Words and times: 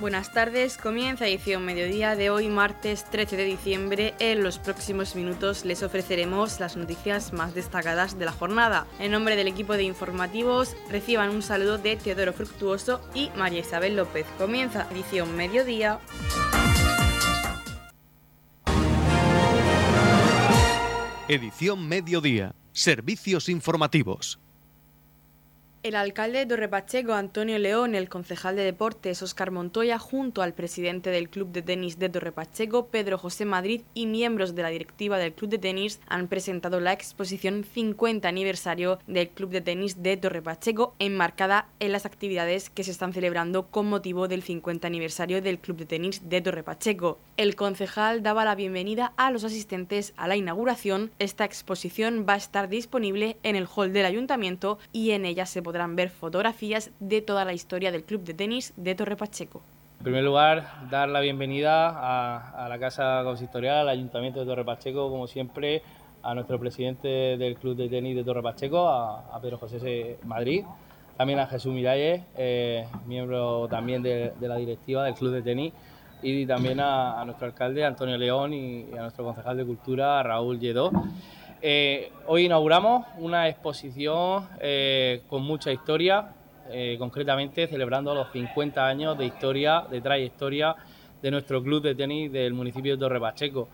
Buenas 0.00 0.32
tardes, 0.32 0.76
comienza 0.76 1.26
edición 1.26 1.64
mediodía 1.64 2.14
de 2.14 2.30
hoy 2.30 2.46
martes 2.46 3.04
13 3.10 3.36
de 3.36 3.44
diciembre. 3.44 4.14
En 4.20 4.44
los 4.44 4.60
próximos 4.60 5.16
minutos 5.16 5.64
les 5.64 5.82
ofreceremos 5.82 6.60
las 6.60 6.76
noticias 6.76 7.32
más 7.32 7.52
destacadas 7.52 8.16
de 8.16 8.24
la 8.24 8.30
jornada. 8.30 8.86
En 9.00 9.10
nombre 9.10 9.34
del 9.34 9.48
equipo 9.48 9.72
de 9.72 9.82
informativos 9.82 10.76
reciban 10.88 11.30
un 11.30 11.42
saludo 11.42 11.78
de 11.78 11.96
Teodoro 11.96 12.32
Fructuoso 12.32 13.00
y 13.12 13.30
María 13.34 13.58
Isabel 13.58 13.96
López. 13.96 14.24
Comienza 14.38 14.86
edición 14.92 15.34
mediodía. 15.34 15.98
Edición 21.26 21.88
mediodía. 21.88 22.54
Servicios 22.70 23.48
informativos. 23.48 24.38
El 25.84 25.94
alcalde 25.94 26.40
de 26.40 26.46
Torrepacheco, 26.46 27.12
Antonio 27.12 27.56
León, 27.56 27.94
el 27.94 28.08
concejal 28.08 28.56
de 28.56 28.64
deportes, 28.64 29.22
Óscar 29.22 29.52
Montoya, 29.52 30.00
junto 30.00 30.42
al 30.42 30.52
presidente 30.52 31.10
del 31.10 31.30
Club 31.30 31.52
de 31.52 31.62
Tenis 31.62 32.00
de 32.00 32.08
Torrepacheco, 32.08 32.86
Pedro 32.86 33.16
José 33.16 33.44
Madrid, 33.44 33.82
y 33.94 34.06
miembros 34.06 34.56
de 34.56 34.62
la 34.62 34.70
directiva 34.70 35.18
del 35.18 35.32
Club 35.34 35.50
de 35.50 35.58
Tenis, 35.58 36.00
han 36.08 36.26
presentado 36.26 36.80
la 36.80 36.92
exposición 36.92 37.62
50 37.62 38.28
aniversario 38.28 38.98
del 39.06 39.28
Club 39.28 39.50
de 39.50 39.60
Tenis 39.60 40.02
de 40.02 40.16
Torrepacheco, 40.16 40.96
enmarcada 40.98 41.68
en 41.78 41.92
las 41.92 42.06
actividades 42.06 42.70
que 42.70 42.82
se 42.82 42.90
están 42.90 43.12
celebrando 43.12 43.68
con 43.68 43.88
motivo 43.88 44.26
del 44.26 44.42
50 44.42 44.84
aniversario 44.84 45.40
del 45.42 45.60
Club 45.60 45.76
de 45.76 45.86
Tenis 45.86 46.28
de 46.28 46.40
Torrepacheco. 46.40 47.20
El 47.36 47.54
concejal 47.54 48.24
daba 48.24 48.44
la 48.44 48.56
bienvenida 48.56 49.12
a 49.16 49.30
los 49.30 49.44
asistentes 49.44 50.12
a 50.16 50.26
la 50.26 50.34
inauguración. 50.34 51.12
Esta 51.20 51.44
exposición 51.44 52.26
va 52.28 52.32
a 52.34 52.38
estar 52.38 52.68
disponible 52.68 53.36
en 53.44 53.54
el 53.54 53.68
hall 53.72 53.92
del 53.92 54.06
ayuntamiento 54.06 54.80
y 54.92 55.12
en 55.12 55.24
ella 55.24 55.46
se 55.46 55.62
podrán 55.68 55.96
ver 55.96 56.08
fotografías 56.08 56.90
de 56.98 57.20
toda 57.20 57.44
la 57.44 57.52
historia 57.52 57.92
del 57.92 58.02
club 58.02 58.22
de 58.22 58.32
tenis 58.32 58.72
de 58.78 58.94
Torre 58.94 59.16
Pacheco. 59.16 59.60
En 59.98 60.04
primer 60.04 60.24
lugar, 60.24 60.88
dar 60.90 61.10
la 61.10 61.20
bienvenida 61.20 61.90
a, 61.90 62.66
la 62.70 62.78
Casa 62.78 63.20
Consistorial, 63.22 63.80
al 63.80 63.90
Ayuntamiento 63.90 64.40
de 64.40 64.46
Torre 64.46 64.64
Pacheco, 64.64 65.10
como 65.10 65.26
siempre, 65.26 65.82
a 66.22 66.34
nuestro 66.34 66.58
presidente 66.58 67.36
del 67.36 67.56
Club 67.56 67.76
de 67.76 67.90
Tenis 67.90 68.16
de 68.16 68.24
Torre 68.24 68.42
Pacheco, 68.42 68.88
a, 68.88 69.38
Pedro 69.42 69.58
José 69.58 70.16
Madrid, 70.24 70.64
también 71.18 71.38
a 71.38 71.46
Jesús 71.46 71.74
Miralles, 71.74 72.22
eh, 72.38 72.88
miembro 73.04 73.68
también 73.68 74.02
de, 74.02 74.32
la 74.40 74.56
directiva 74.56 75.04
del 75.04 75.12
Club 75.12 75.32
de 75.32 75.42
Tenis, 75.42 75.74
y 76.22 76.46
también 76.46 76.80
a, 76.80 77.22
nuestro 77.26 77.46
alcalde 77.46 77.84
Antonio 77.84 78.16
León 78.16 78.54
y, 78.54 78.86
a 78.96 79.02
nuestro 79.02 79.22
concejal 79.22 79.58
de 79.58 79.66
Cultura 79.66 80.22
Raúl 80.22 80.58
Lledó. 80.58 80.90
Eh, 81.60 82.12
hoy 82.28 82.44
inauguramos 82.44 83.04
una 83.18 83.48
exposición 83.48 84.48
eh, 84.60 85.22
con 85.28 85.42
mucha 85.42 85.72
historia, 85.72 86.28
eh, 86.70 86.94
concretamente 87.00 87.66
celebrando 87.66 88.14
los 88.14 88.30
50 88.30 88.86
años 88.86 89.18
de 89.18 89.24
historia, 89.24 89.84
de 89.90 90.00
trayectoria 90.00 90.76
de 91.20 91.30
nuestro 91.32 91.60
club 91.60 91.82
de 91.82 91.96
tenis 91.96 92.30
del 92.30 92.54
municipio 92.54 92.92
de 92.94 93.00
Torre 93.00 93.18
Pacheco. 93.18 93.68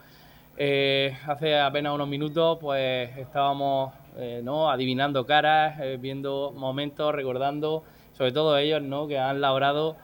hace 0.57 1.61
apenas 1.61 1.95
unos 1.95 2.09
minutos 2.09 2.57
pues 2.59 3.15
estábamos 3.19 3.93
¿no? 4.43 4.71
adivinando 4.71 5.27
caras, 5.27 5.79
viendo 6.01 6.55
momentos, 6.57 7.15
recordando 7.15 7.83
sobre 8.17 8.33
todo 8.33 8.57
ellos 8.57 8.81
¿no? 8.81 9.07
que 9.07 9.19
han 9.19 9.43
labrado 9.43 9.97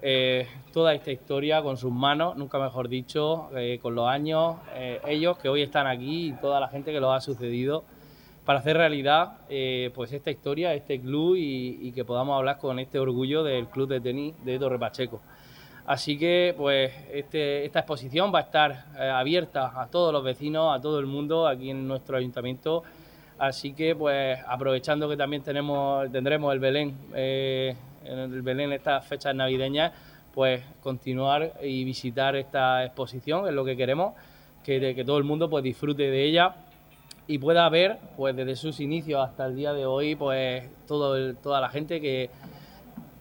eh, 0.00 0.46
toda 0.72 0.94
esta 0.94 1.10
historia 1.10 1.60
con 1.60 1.76
sus 1.76 1.92
manos, 1.92 2.36
nunca 2.36 2.58
mejor 2.58 2.88
dicho, 2.88 3.50
eh, 3.56 3.80
con 3.82 3.96
los 3.96 4.08
años, 4.08 4.56
eh, 4.74 5.00
ellos 5.08 5.38
que 5.38 5.48
hoy 5.48 5.62
están 5.62 5.88
aquí 5.88 6.28
y 6.28 6.32
toda 6.34 6.60
la 6.60 6.68
gente 6.68 6.92
que 6.92 7.00
los 7.00 7.12
ha 7.12 7.20
sucedido 7.20 7.84
para 8.44 8.60
hacer 8.60 8.78
realidad 8.78 9.40
pues 9.94 10.10
esta 10.14 10.30
historia, 10.30 10.72
este 10.72 10.98
club 10.98 11.36
y, 11.36 11.92
que 11.92 12.02
podamos 12.06 12.34
hablar 12.34 12.56
con 12.56 12.78
este 12.78 12.98
orgullo 12.98 13.42
del 13.42 13.66
club 13.66 13.90
de 13.90 14.00
tenis 14.00 14.34
de 14.42 14.58
Torre 14.58 14.78
Pacheco. 14.78 15.20
Así 15.84 16.16
que 16.16 16.54
pues 16.56 16.90
este, 17.12 17.66
esta 17.66 17.80
exposición 17.80 18.32
va 18.34 18.38
a 18.38 18.42
estar 18.42 18.86
abierta 18.96 19.78
a 19.78 19.88
todos 19.88 20.14
los 20.14 20.24
vecinos, 20.24 20.74
a 20.74 20.80
todo 20.80 20.98
el 20.98 21.04
mundo 21.04 21.46
aquí 21.46 21.68
en 21.68 21.86
nuestro 21.86 22.16
ayuntamiento. 22.16 22.84
Así 23.38 23.74
que 23.74 23.94
pues 23.94 24.38
aprovechando 24.48 25.10
que 25.10 25.18
también 25.18 25.42
tenemos, 25.42 26.10
tendremos 26.10 26.50
el 26.54 26.58
Belén 26.58 26.96
en 28.08 28.18
el 28.18 28.42
Belén 28.42 28.72
estas 28.72 29.06
fechas 29.06 29.34
navideñas, 29.34 29.92
pues 30.34 30.62
continuar 30.82 31.54
y 31.62 31.84
visitar 31.84 32.36
esta 32.36 32.84
exposición, 32.84 33.46
es 33.46 33.54
lo 33.54 33.64
que 33.64 33.76
queremos, 33.76 34.14
que, 34.64 34.94
que 34.94 35.04
todo 35.04 35.18
el 35.18 35.24
mundo 35.24 35.48
pues 35.48 35.64
disfrute 35.64 36.10
de 36.10 36.24
ella 36.24 36.54
y 37.26 37.38
pueda 37.38 37.68
ver 37.68 37.98
pues 38.16 38.34
desde 38.34 38.56
sus 38.56 38.80
inicios 38.80 39.20
hasta 39.20 39.46
el 39.46 39.56
día 39.56 39.72
de 39.72 39.86
hoy 39.86 40.14
pues 40.14 40.68
todo 40.86 41.34
toda 41.34 41.60
la 41.60 41.68
gente 41.68 42.00
que, 42.00 42.30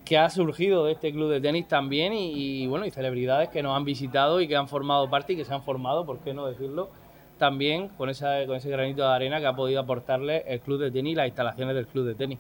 que 0.08 0.18
ha 0.18 0.30
surgido 0.30 0.86
de 0.86 0.94
este 0.94 1.12
club 1.12 1.30
de 1.30 1.42
tenis 1.42 1.68
también 1.68 2.14
y, 2.14 2.66
bueno 2.68 2.86
y 2.86 2.92
celebridades 2.92 3.50
que 3.50 3.62
nos 3.62 3.76
han 3.76 3.84
visitado 3.84 4.40
y 4.40 4.48
que 4.48 4.56
han 4.56 4.70
formado 4.70 5.10
parte 5.10 5.34
y 5.34 5.36
que 5.36 5.44
se 5.44 5.54
han 5.54 5.64
formado, 5.64 6.06
por 6.06 6.20
qué 6.20 6.34
no 6.34 6.48
decirlo, 6.48 6.90
también 7.38 7.90
con, 7.90 8.10
esa, 8.10 8.46
con 8.46 8.56
ese 8.56 8.70
granito 8.70 9.02
de 9.02 9.10
arena 9.10 9.42
que 9.42 9.48
ha 9.48 9.54
podido 9.54 9.82
aportarle 9.82 10.46
el 10.48 10.62
club 10.62 10.80
de 10.80 10.92
tenis 10.92 11.12
y 11.12 11.16
las 11.16 11.28
instalaciones 11.28 11.76
del 11.76 11.88
club 11.88 12.06
de 12.06 12.16
tenis. 12.16 12.40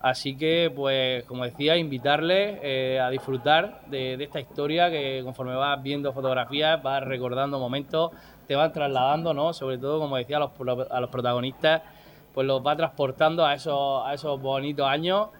Así 0.00 0.36
que, 0.36 0.72
pues, 0.74 1.24
como 1.24 1.44
decía, 1.44 1.76
invitarles 1.76 2.60
eh, 2.62 3.00
a 3.00 3.10
disfrutar 3.10 3.80
de, 3.86 4.14
esta 4.14 4.38
historia 4.38 4.90
que 4.90 5.22
conforme 5.24 5.56
vas 5.56 5.82
viendo 5.82 6.12
fotografías, 6.12 6.80
vas 6.82 7.02
recordando 7.02 7.58
momentos, 7.58 8.12
te 8.46 8.54
van 8.54 8.72
trasladando, 8.72 9.34
¿no? 9.34 9.52
Sobre 9.52 9.76
todo, 9.78 9.98
como 9.98 10.16
decía, 10.16 10.36
a 10.36 10.40
los, 10.40 10.50
los 10.58 11.10
protagonistas, 11.10 11.82
pues 12.32 12.46
los 12.46 12.64
va 12.64 12.76
transportando 12.76 13.44
a 13.44 13.54
esos, 13.54 14.06
a 14.06 14.14
esos 14.14 14.40
bonitos 14.40 14.86
años 14.86 15.30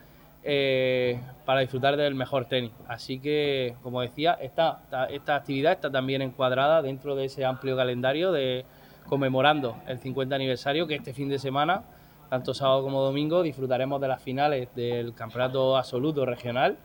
eh, 0.42 1.20
para 1.44 1.60
disfrutar 1.60 1.96
del 1.96 2.16
mejor 2.16 2.46
tenis. 2.46 2.72
Así 2.88 3.20
que, 3.20 3.76
como 3.82 4.00
decía, 4.00 4.36
esta, 4.40 4.80
esta 5.10 5.36
actividad 5.36 5.72
está 5.72 5.90
también 5.90 6.20
encuadrada 6.20 6.82
dentro 6.82 7.14
de 7.14 7.26
ese 7.26 7.44
amplio 7.44 7.76
calendario 7.76 8.32
de 8.32 8.64
conmemorando 9.08 9.76
el 9.86 9.98
50 9.98 10.34
aniversario 10.34 10.86
que 10.86 10.96
este 10.96 11.14
fin 11.14 11.28
de 11.28 11.38
semana 11.38 11.82
tanto 12.28 12.52
sábado 12.52 12.82
como 12.82 13.02
domingo 13.02 13.42
disfrutaremos 13.42 14.00
de 14.00 14.08
las 14.08 14.22
finales 14.22 14.68
del 14.74 15.14
campeonato 15.14 15.76
absoluto 15.76 16.26
regional, 16.26 16.76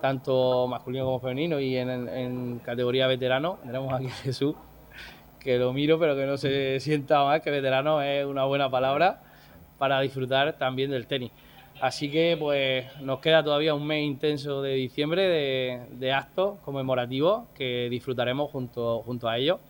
tanto 0.00 0.66
masculino 0.68 1.04
como 1.04 1.20
femenino 1.20 1.60
y 1.60 1.76
en, 1.76 2.60
categoría 2.64 3.06
veterano. 3.06 3.58
Tenemos 3.62 3.92
aquí 3.92 4.06
a 4.06 4.10
Jesús, 4.10 4.54
que 5.38 5.58
lo 5.58 5.72
miro 5.72 5.98
pero 5.98 6.16
que 6.16 6.26
no 6.26 6.36
se 6.36 6.80
sienta 6.80 7.24
más, 7.24 7.40
que 7.42 7.50
veterano 7.50 8.00
es 8.02 8.24
una 8.24 8.44
buena 8.44 8.70
palabra 8.70 9.22
para 9.78 10.00
disfrutar 10.00 10.54
también 10.54 10.90
del 10.90 11.06
tenis. 11.06 11.32
Así 11.80 12.10
que 12.10 12.36
pues 12.38 12.84
nos 13.00 13.20
queda 13.20 13.42
todavía 13.42 13.74
un 13.74 13.86
mes 13.86 14.04
intenso 14.04 14.60
de 14.60 14.74
diciembre 14.74 15.26
de, 15.26 15.80
de 15.92 16.12
actos 16.12 16.58
conmemorativos 16.60 17.48
que 17.54 17.88
disfrutaremos 17.90 18.50
junto, 18.50 19.02
junto 19.02 19.28
a 19.28 19.38
ellos. 19.38 19.60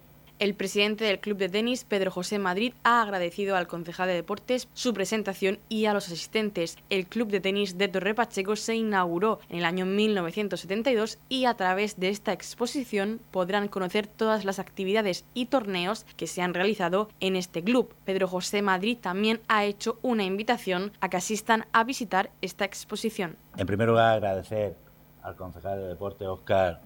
El 0.41 0.55
presidente 0.55 1.05
del 1.05 1.21
Club 1.21 1.37
de 1.37 1.51
Tenis, 1.51 1.85
Pedro 1.85 2.11
José 2.11 2.39
Madrid, 2.39 2.73
ha 2.83 3.03
agradecido 3.03 3.57
al 3.57 3.67
concejal 3.67 4.09
de 4.09 4.15
deportes 4.15 4.69
su 4.73 4.95
presentación 4.95 5.59
y 5.69 5.85
a 5.85 5.93
los 5.93 6.07
asistentes. 6.07 6.79
El 6.89 7.07
Club 7.07 7.29
de 7.29 7.41
Tenis 7.41 7.77
de 7.77 7.89
Torre 7.89 8.15
Pacheco 8.15 8.57
se 8.57 8.75
inauguró 8.75 9.41
en 9.51 9.59
el 9.59 9.67
año 9.67 9.85
1972 9.85 11.19
y 11.29 11.45
a 11.45 11.53
través 11.59 12.01
de 12.01 12.09
esta 12.09 12.33
exposición 12.33 13.21
podrán 13.31 13.69
conocer 13.69 14.07
todas 14.07 14.47
las 14.47 14.59
actividades 14.59 15.27
y 15.35 15.45
torneos 15.45 16.07
que 16.17 16.27
se 16.27 16.41
han 16.41 16.55
realizado 16.55 17.11
en 17.21 17.37
este 17.37 17.63
club. 17.63 17.93
Pedro 18.07 18.27
José 18.27 18.63
Madrid 18.63 18.97
también 18.99 19.43
ha 19.49 19.67
hecho 19.67 19.99
una 20.01 20.25
invitación 20.25 20.93
a 21.03 21.11
que 21.11 21.19
asistan 21.19 21.67
a 21.73 21.85
visitar 21.85 22.31
esta 22.41 22.65
exposición. 22.65 23.37
En 23.59 23.67
primer 23.67 23.89
lugar, 23.89 24.17
agradecer 24.17 24.75
al 25.23 25.37
concejal 25.37 25.81
de 25.81 25.89
deporte, 25.89 26.27
Oscar, 26.27 26.81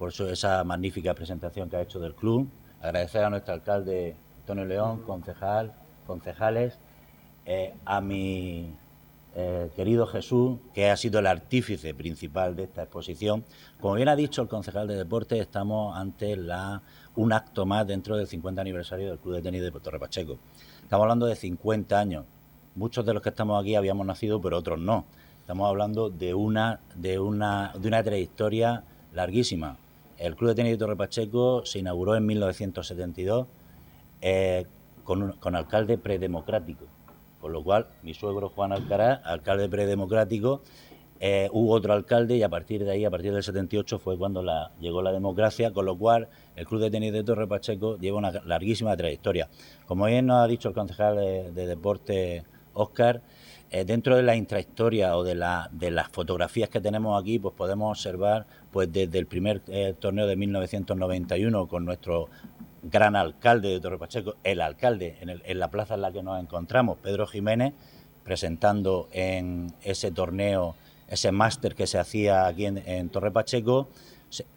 por 0.00 0.10
esa 0.10 0.64
magnífica 0.64 1.14
presentación 1.14 1.70
que 1.70 1.76
ha 1.76 1.82
hecho 1.82 2.00
del 2.00 2.16
club 2.16 2.50
agradecer 2.80 3.24
a 3.24 3.30
nuestro 3.30 3.54
alcalde 3.54 4.16
Antonio 4.40 4.64
León, 4.64 5.02
concejal, 5.02 5.72
concejales, 6.06 6.78
eh, 7.44 7.74
a 7.84 8.00
mi 8.00 8.70
eh, 9.34 9.70
querido 9.76 10.06
Jesús, 10.06 10.58
que 10.74 10.90
ha 10.90 10.96
sido 10.96 11.18
el 11.18 11.26
artífice 11.26 11.94
principal 11.94 12.56
de 12.56 12.64
esta 12.64 12.82
exposición. 12.82 13.44
Como 13.80 13.94
bien 13.94 14.08
ha 14.08 14.16
dicho 14.16 14.42
el 14.42 14.48
concejal 14.48 14.88
de 14.88 14.96
deportes, 14.96 15.40
estamos 15.40 15.96
ante 15.96 16.36
la, 16.36 16.82
un 17.14 17.32
acto 17.32 17.66
más 17.66 17.86
dentro 17.86 18.16
del 18.16 18.26
50 18.26 18.60
aniversario 18.60 19.08
del 19.08 19.18
Club 19.18 19.36
de 19.36 19.42
Tenis 19.42 19.62
de 19.62 19.70
Puerto 19.70 19.90
Pacheco. 19.98 20.38
Estamos 20.82 21.04
hablando 21.04 21.26
de 21.26 21.36
50 21.36 21.98
años. 21.98 22.24
Muchos 22.74 23.04
de 23.04 23.14
los 23.14 23.22
que 23.22 23.28
estamos 23.28 23.60
aquí 23.60 23.74
habíamos 23.74 24.06
nacido, 24.06 24.40
pero 24.40 24.58
otros 24.58 24.78
no. 24.78 25.04
Estamos 25.40 25.68
hablando 25.68 26.10
de 26.10 26.34
una, 26.34 26.80
de 26.94 27.18
una, 27.18 27.72
de 27.78 27.88
una 27.88 28.02
trayectoria 28.02 28.84
larguísima. 29.12 29.76
El 30.18 30.34
Club 30.34 30.50
de 30.50 30.56
Tenis 30.56 30.72
de 30.72 30.78
Torre 30.78 30.96
Pacheco 30.96 31.64
se 31.64 31.78
inauguró 31.78 32.16
en 32.16 32.26
1972 32.26 33.46
eh, 34.20 34.66
con, 35.04 35.32
con 35.32 35.54
alcalde 35.54 35.96
predemocrático, 35.96 36.86
con 37.40 37.52
lo 37.52 37.62
cual 37.62 37.86
mi 38.02 38.14
suegro 38.14 38.48
Juan 38.48 38.72
Alcaraz, 38.72 39.20
alcalde 39.24 39.68
predemocrático, 39.68 40.62
eh, 41.20 41.48
hubo 41.52 41.72
otro 41.72 41.92
alcalde 41.92 42.36
y 42.36 42.42
a 42.42 42.48
partir 42.48 42.84
de 42.84 42.92
ahí, 42.92 43.04
a 43.04 43.10
partir 43.10 43.32
del 43.32 43.42
78, 43.42 43.98
fue 43.98 44.16
cuando 44.16 44.44
llegó 44.80 45.02
la 45.02 45.12
democracia, 45.12 45.72
con 45.72 45.84
lo 45.86 45.96
cual 45.96 46.28
el 46.54 46.66
Club 46.66 46.80
de 46.80 46.90
Tenis 46.90 47.12
de 47.12 47.24
Torre 47.24 47.46
Pacheco 47.46 47.96
lleva 47.98 48.18
una 48.18 48.30
larguísima 48.44 48.96
trayectoria. 48.96 49.48
Como 49.86 50.06
bien 50.06 50.26
nos 50.26 50.44
ha 50.44 50.46
dicho 50.46 50.68
el 50.68 50.74
concejal 50.74 51.16
de, 51.16 51.52
de 51.52 51.66
Deporte 51.66 52.44
Óscar, 52.72 53.22
eh, 53.70 53.84
dentro 53.84 54.16
de 54.16 54.22
la 54.22 54.34
intrahistoria 54.34 55.14
o 55.16 55.22
de, 55.22 55.34
la, 55.34 55.68
de 55.72 55.90
las 55.90 56.08
fotografías 56.08 56.70
que 56.70 56.80
tenemos 56.80 57.20
aquí, 57.20 57.38
pues 57.38 57.54
podemos 57.54 57.98
observar 57.98 58.46
pues 58.70 58.90
desde 58.90 59.18
el 59.18 59.26
primer 59.26 59.60
eh, 59.68 59.94
torneo 59.98 60.26
de 60.26 60.36
1991 60.36 61.68
con 61.68 61.84
nuestro 61.84 62.28
gran 62.82 63.14
alcalde 63.14 63.68
de 63.68 63.80
Torre 63.80 63.98
Pacheco, 63.98 64.36
el 64.42 64.62
alcalde 64.62 65.18
en, 65.20 65.58
la 65.58 65.70
plaza 65.70 65.94
en 65.94 66.00
la 66.00 66.12
que 66.12 66.22
nos 66.22 66.40
encontramos, 66.40 66.96
Pedro 67.02 67.26
Jiménez, 67.26 67.74
presentando 68.24 69.08
en 69.12 69.74
ese 69.82 70.10
torneo, 70.12 70.74
ese 71.08 71.30
máster 71.30 71.74
que 71.74 71.86
se 71.86 71.98
hacía 71.98 72.46
aquí 72.46 72.64
en, 72.64 73.08
Torre 73.10 73.30
Pacheco, 73.30 73.88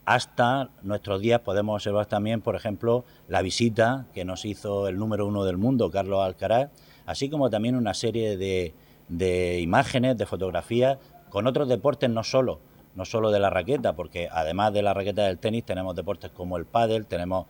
hasta 0.05 0.69
nuestros 0.83 1.19
días 1.21 1.41
podemos 1.41 1.75
observar 1.75 2.05
también, 2.05 2.41
por 2.41 2.55
ejemplo, 2.55 3.03
la 3.27 3.41
visita 3.41 4.05
que 4.13 4.23
nos 4.23 4.45
hizo 4.45 4.87
el 4.87 4.97
número 4.97 5.25
uno 5.25 5.43
del 5.43 5.57
mundo, 5.57 5.91
Carlos 5.91 6.21
Alcaraz, 6.21 6.69
así 7.05 7.29
como 7.29 7.49
también 7.49 7.75
una 7.75 7.93
serie 7.93 8.37
de, 8.37 8.73
de 9.11 9.59
imágenes, 9.59 10.17
de 10.17 10.25
fotografías 10.25 10.97
con 11.29 11.45
otros 11.45 11.69
deportes 11.69 12.09
no 12.09 12.23
solo, 12.23 12.59
no 12.95 13.05
solo 13.05 13.29
de 13.31 13.39
la 13.39 13.49
raqueta, 13.49 13.93
porque 13.93 14.27
además 14.31 14.73
de 14.73 14.81
la 14.81 14.93
raqueta 14.93 15.23
del 15.23 15.37
tenis 15.37 15.63
tenemos 15.63 15.95
deportes 15.95 16.31
como 16.31 16.57
el 16.57 16.65
pádel, 16.65 17.05
tenemos 17.05 17.45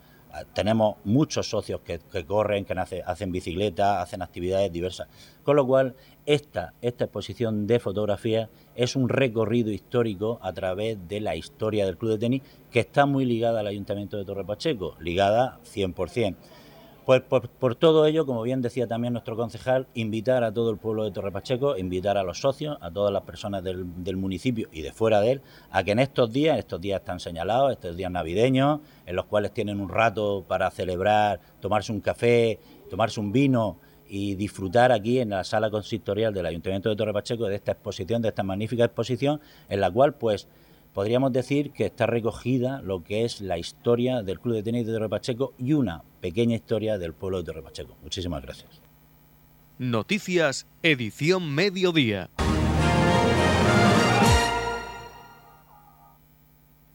tenemos 0.53 0.95
muchos 1.03 1.49
socios 1.49 1.81
que, 1.81 1.99
corren, 2.25 2.65
que 2.65 2.73
hacen 2.73 3.31
bicicleta, 3.31 4.01
hacen 4.01 4.21
actividades 4.21 4.71
diversas. 4.71 5.07
Con 5.43 5.55
lo 5.55 5.65
cual, 5.65 5.95
esta, 6.25 6.73
esta 6.81 7.05
exposición 7.05 7.67
de 7.67 7.79
fotografía 7.79 8.49
es 8.75 8.95
un 8.95 9.09
recorrido 9.09 9.71
histórico 9.71 10.39
a 10.41 10.53
través 10.53 10.97
de 11.07 11.19
la 11.19 11.35
historia 11.35 11.85
del 11.85 11.97
club 11.97 12.11
de 12.11 12.19
tenis 12.19 12.41
que 12.71 12.79
está 12.79 13.05
muy 13.05 13.25
ligada 13.25 13.59
al 13.59 13.67
Ayuntamiento 13.67 14.17
de 14.17 14.25
Torre 14.25 14.45
Pacheco, 14.45 14.95
ligada 14.99 15.59
100%. 15.65 16.35
Pues 17.05 17.21
por, 17.21 17.75
todo 17.75 18.05
ello, 18.05 18.27
como 18.27 18.43
bien 18.43 18.61
decía 18.61 18.85
también 18.85 19.13
nuestro 19.13 19.35
concejal, 19.35 19.87
invitar 19.95 20.43
a 20.43 20.53
todo 20.53 20.69
el 20.69 20.77
pueblo 20.77 21.03
de 21.03 21.09
Torre 21.09 21.31
Pacheco, 21.31 21.75
invitar 21.75 22.15
a 22.15 22.23
los 22.23 22.39
socios, 22.39 22.77
a 22.79 22.91
todas 22.91 23.11
las 23.11 23.23
personas 23.23 23.63
del, 23.63 24.17
municipio 24.17 24.69
y 24.71 24.83
de 24.83 24.93
fuera 24.93 25.19
de 25.19 25.31
él, 25.31 25.41
a 25.71 25.83
que 25.83 25.91
en 25.91 25.99
estos 25.99 26.31
días, 26.31 26.59
estos 26.59 26.79
días 26.79 26.99
están 26.99 27.19
señalados, 27.19 27.71
estos 27.71 27.97
días 27.97 28.11
navideños, 28.11 28.81
en 29.07 29.15
los 29.15 29.25
cuales 29.25 29.51
tienen 29.51 29.79
un 29.79 29.89
rato 29.89 30.45
para 30.47 30.69
celebrar, 30.69 31.39
tomarse 31.59 31.91
un 31.91 32.01
café, 32.01 32.59
tomarse 32.87 33.19
un 33.19 33.31
vino 33.31 33.77
y 34.07 34.35
disfrutar 34.35 34.91
aquí 34.91 35.19
en 35.19 35.31
la 35.31 35.43
sala 35.43 35.71
consistorial 35.71 36.33
del 36.35 36.45
Ayuntamiento 36.45 36.89
de 36.89 36.95
Torre 36.95 37.13
Pacheco 37.13 37.47
de 37.47 37.55
esta 37.55 37.71
exposición, 37.71 38.21
de 38.21 38.27
esta 38.29 38.43
magnífica 38.43 38.83
exposición, 38.85 39.41
en 39.69 39.81
la 39.81 39.89
cual 39.89 40.13
pues 40.13 40.47
podríamos 40.93 41.31
decir 41.31 41.71
que 41.71 41.85
está 41.85 42.05
recogida 42.05 42.81
lo 42.81 43.03
que 43.03 43.25
es 43.25 43.41
la 43.41 43.57
historia 43.57 44.21
del 44.21 44.39
Club 44.39 44.55
de 44.55 44.63
Tenis 44.63 44.85
de 44.85 44.93
Torre 44.93 45.09
Pacheco 45.09 45.53
y 45.57 45.73
una 45.73 46.03
pequeña 46.19 46.55
historia 46.55 46.97
del 46.97 47.13
pueblo 47.13 47.39
de 47.39 47.45
Torre 47.45 47.61
Pacheco. 47.61 47.95
Muchísimas 48.03 48.41
gracias. 48.41 48.81
Noticias, 49.77 50.67
edición 50.83 51.53
mediodía. 51.53 52.29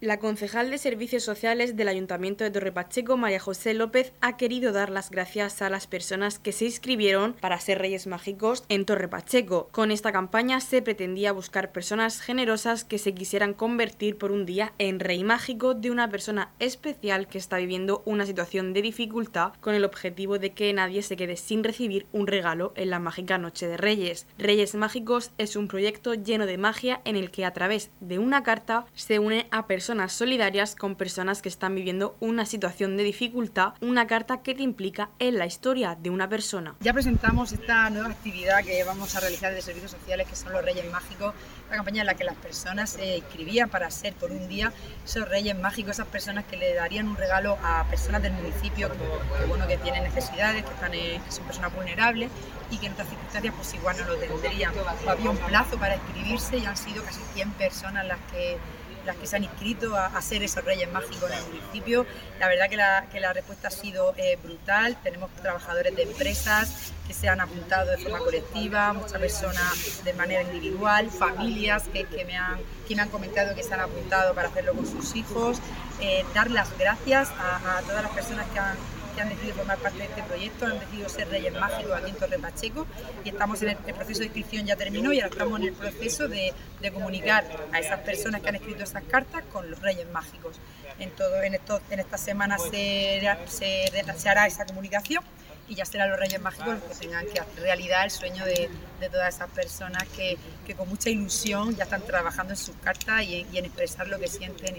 La 0.07 0.19
concejal 0.19 0.71
de 0.71 0.77
Servicios 0.77 1.23
Sociales 1.23 1.75
del 1.75 1.89
Ayuntamiento 1.89 2.45
de 2.45 2.49
Torre 2.49 2.71
Pacheco, 2.71 3.17
María 3.17 3.41
José 3.41 3.73
López, 3.73 4.13
ha 4.21 4.37
querido 4.37 4.71
dar 4.71 4.89
las 4.89 5.11
gracias 5.11 5.61
a 5.61 5.69
las 5.69 5.85
personas 5.85 6.39
que 6.39 6.53
se 6.53 6.63
inscribieron 6.63 7.33
para 7.33 7.59
ser 7.59 7.79
Reyes 7.79 8.07
Mágicos 8.07 8.63
en 8.69 8.85
Torre 8.85 9.09
Pacheco. 9.09 9.67
Con 9.73 9.91
esta 9.91 10.13
campaña 10.13 10.61
se 10.61 10.81
pretendía 10.81 11.33
buscar 11.33 11.73
personas 11.73 12.21
generosas 12.21 12.85
que 12.85 12.99
se 12.99 13.13
quisieran 13.13 13.53
convertir 13.53 14.17
por 14.17 14.31
un 14.31 14.45
día 14.45 14.71
en 14.77 15.01
Rey 15.01 15.25
Mágico 15.25 15.73
de 15.73 15.91
una 15.91 16.09
persona 16.09 16.53
especial 16.59 17.27
que 17.27 17.37
está 17.37 17.57
viviendo 17.57 18.01
una 18.05 18.25
situación 18.25 18.71
de 18.71 18.83
dificultad 18.83 19.55
con 19.59 19.75
el 19.75 19.83
objetivo 19.83 20.39
de 20.39 20.53
que 20.53 20.71
nadie 20.71 21.01
se 21.01 21.17
quede 21.17 21.35
sin 21.35 21.65
recibir 21.65 22.07
un 22.13 22.27
regalo 22.27 22.71
en 22.77 22.91
la 22.91 22.99
mágica 22.99 23.37
Noche 23.37 23.67
de 23.67 23.75
Reyes. 23.75 24.25
Reyes 24.37 24.73
Mágicos 24.73 25.31
es 25.37 25.57
un 25.57 25.67
proyecto 25.67 26.13
lleno 26.13 26.45
de 26.45 26.57
magia 26.57 27.01
en 27.03 27.17
el 27.17 27.29
que 27.29 27.43
a 27.43 27.51
través 27.51 27.89
de 27.99 28.19
una 28.19 28.43
carta 28.43 28.85
se 28.93 29.19
une 29.19 29.47
a 29.51 29.67
personas 29.67 29.96
personas 29.97 30.13
solidarias 30.13 30.75
con 30.75 30.95
personas 30.95 31.41
que 31.41 31.49
están 31.49 31.73
viviendo 31.73 32.17
una 32.19 32.45
situación 32.45 32.97
de 32.97 33.03
dificultad, 33.03 33.73
una 33.81 34.05
carta 34.05 34.43
que 34.43 34.53
te 34.53 34.61
implica 34.61 35.09
en 35.17 35.39
la 35.39 35.47
historia 35.47 35.97
de 35.99 36.11
una 36.11 36.29
persona. 36.29 36.75
Ya 36.81 36.93
presentamos 36.93 37.51
esta 37.51 37.89
nueva 37.89 38.09
actividad 38.09 38.63
que 38.63 38.83
vamos 38.83 39.15
a 39.15 39.21
realizar 39.21 39.55
de 39.55 39.61
servicios 39.63 39.89
sociales, 39.89 40.27
que 40.27 40.35
son 40.35 40.53
los 40.53 40.63
Reyes 40.63 40.85
Mágicos, 40.91 41.33
la 41.71 41.77
campaña 41.77 42.01
en 42.01 42.05
la 42.05 42.13
que 42.13 42.25
las 42.25 42.35
personas 42.35 42.91
se 42.91 43.17
inscribían 43.17 43.69
para 43.69 43.89
ser 43.89 44.13
por 44.13 44.29
un 44.29 44.47
día 44.47 44.71
esos 45.03 45.27
Reyes 45.27 45.57
Mágicos, 45.57 45.93
esas 45.93 46.07
personas 46.09 46.45
que 46.45 46.57
le 46.57 46.75
darían 46.75 47.07
un 47.07 47.17
regalo 47.17 47.57
a 47.63 47.83
personas 47.89 48.21
del 48.21 48.33
municipio 48.33 48.91
que, 48.91 49.45
bueno, 49.47 49.65
que 49.65 49.77
tienen 49.77 50.03
necesidades, 50.03 50.63
que, 50.63 50.73
están 50.75 50.91
que 50.91 51.31
son 51.31 51.43
personas 51.45 51.73
vulnerables 51.73 52.29
y 52.69 52.77
que 52.77 52.85
en 52.85 52.93
otras 52.93 53.09
circunstancias 53.09 53.51
pues 53.55 53.73
igual 53.73 53.97
no 53.97 54.05
lo 54.05 54.15
tendrían. 54.17 54.73
Había 55.07 55.31
un 55.31 55.37
plazo 55.37 55.79
para 55.79 55.95
inscribirse 55.95 56.57
y 56.59 56.65
han 56.67 56.77
sido 56.77 57.03
casi 57.03 57.21
100 57.33 57.51
personas 57.53 58.05
las 58.05 58.19
que 58.31 58.59
las 59.07 59.15
que 59.15 59.25
se 59.25 59.37
han 59.37 59.43
inscrito 59.43 59.95
a, 59.95 60.21
ser 60.21 60.43
esos 60.43 60.63
Reyes 60.63 60.91
Mágicos 60.91 61.31
en 61.31 61.37
el 61.37 61.45
municipio. 61.45 62.05
La 62.39 62.47
verdad 62.47 62.69
que 62.69 62.75
la, 62.75 63.07
que 63.11 63.19
la 63.19 63.33
respuesta 63.33 63.69
ha 63.69 63.71
sido 63.71 64.13
eh, 64.17 64.37
brutal. 64.43 64.97
Tenemos 65.01 65.31
trabajadores 65.41 65.95
de 65.95 66.03
empresas 66.03 66.91
que 67.07 67.13
se 67.13 67.29
han 67.29 67.39
apuntado 67.39 67.89
de 67.89 67.97
forma 67.97 68.19
colectiva, 68.19 68.91
muchas 68.91 69.19
personas 69.19 70.03
de 70.03 70.13
manera 70.13 70.41
individual, 70.43 71.09
familias 71.09 71.85
que, 71.91 72.03
que 72.03 72.25
me, 72.25 72.37
han, 72.37 72.59
que 72.87 72.95
me 72.95 73.01
han 73.01 73.09
comentado 73.09 73.55
que 73.55 73.63
se 73.63 73.73
han 73.73 73.79
apuntado 73.79 74.35
para 74.35 74.49
hacerlo 74.49 74.73
con 74.73 74.85
sus 74.85 75.15
hijos. 75.15 75.59
Eh, 76.01 76.25
dar 76.35 76.51
las 76.51 76.77
gracias 76.77 77.29
a 77.39 77.81
todas 77.87 78.03
las 78.03 78.11
personas 78.11 78.45
que 78.49 78.59
han 78.59 78.75
que 79.17 79.23
han 79.23 79.29
decidido 79.29 79.55
formar 79.55 79.79
parte 79.79 79.97
de 79.97 80.05
este 80.05 80.21
proyecto, 80.21 80.65
han 80.67 80.79
decidido 80.79 81.09
ser 81.09 81.27
Reyes 81.29 81.53
Mágicos 81.53 81.91
aquí 81.91 82.11
en 82.11 82.15
Torre 82.17 82.37
Pacheco 82.37 82.85
y 83.25 83.29
estamos 83.29 83.59
en 83.63 83.69
el, 83.69 83.77
proceso 83.77 84.19
de 84.19 84.25
inscripción 84.25 84.65
ya 84.67 84.75
terminó 84.75 85.11
y 85.11 85.19
ahora 85.19 85.31
estamos 85.31 85.59
en 85.59 85.67
el 85.67 85.73
proceso 85.73 86.27
de, 86.27 86.53
comunicar 86.93 87.43
a 87.73 87.79
esas 87.79 87.99
personas 88.01 88.41
que 88.41 88.49
han 88.49 88.55
escrito 88.55 88.83
esas 88.83 89.03
cartas 89.05 89.43
con 89.51 89.69
los 89.69 89.81
Reyes 89.81 90.07
Mágicos. 90.11 90.57
En, 90.99 91.09
todo, 91.11 91.41
en, 91.41 91.55
esta 91.99 92.17
semana 92.17 92.57
se, 92.59 93.21
se, 93.47 94.29
hará 94.29 94.45
esa 94.45 94.65
comunicación 94.65 95.23
y 95.67 95.73
ya 95.73 95.85
serán 95.85 96.11
los 96.11 96.19
Reyes 96.19 96.39
Mágicos 96.39 96.75
los 96.75 96.83
que 96.83 97.07
tengan 97.07 97.25
que 97.25 97.39
hacer 97.39 97.63
realidad 97.63 98.03
el 98.03 98.11
sueño 98.11 98.45
de, 98.45 98.69
todas 99.11 99.35
esas 99.35 99.49
personas 99.49 100.03
que, 100.09 100.37
con 100.75 100.87
mucha 100.87 101.09
ilusión 101.09 101.75
ya 101.75 101.85
están 101.85 102.03
trabajando 102.03 102.53
en 102.53 102.57
sus 102.57 102.75
cartas 102.75 103.23
y 103.23 103.45
en 103.51 103.65
expresar 103.65 104.07
lo 104.07 104.19
que 104.19 104.27
sienten 104.27 104.75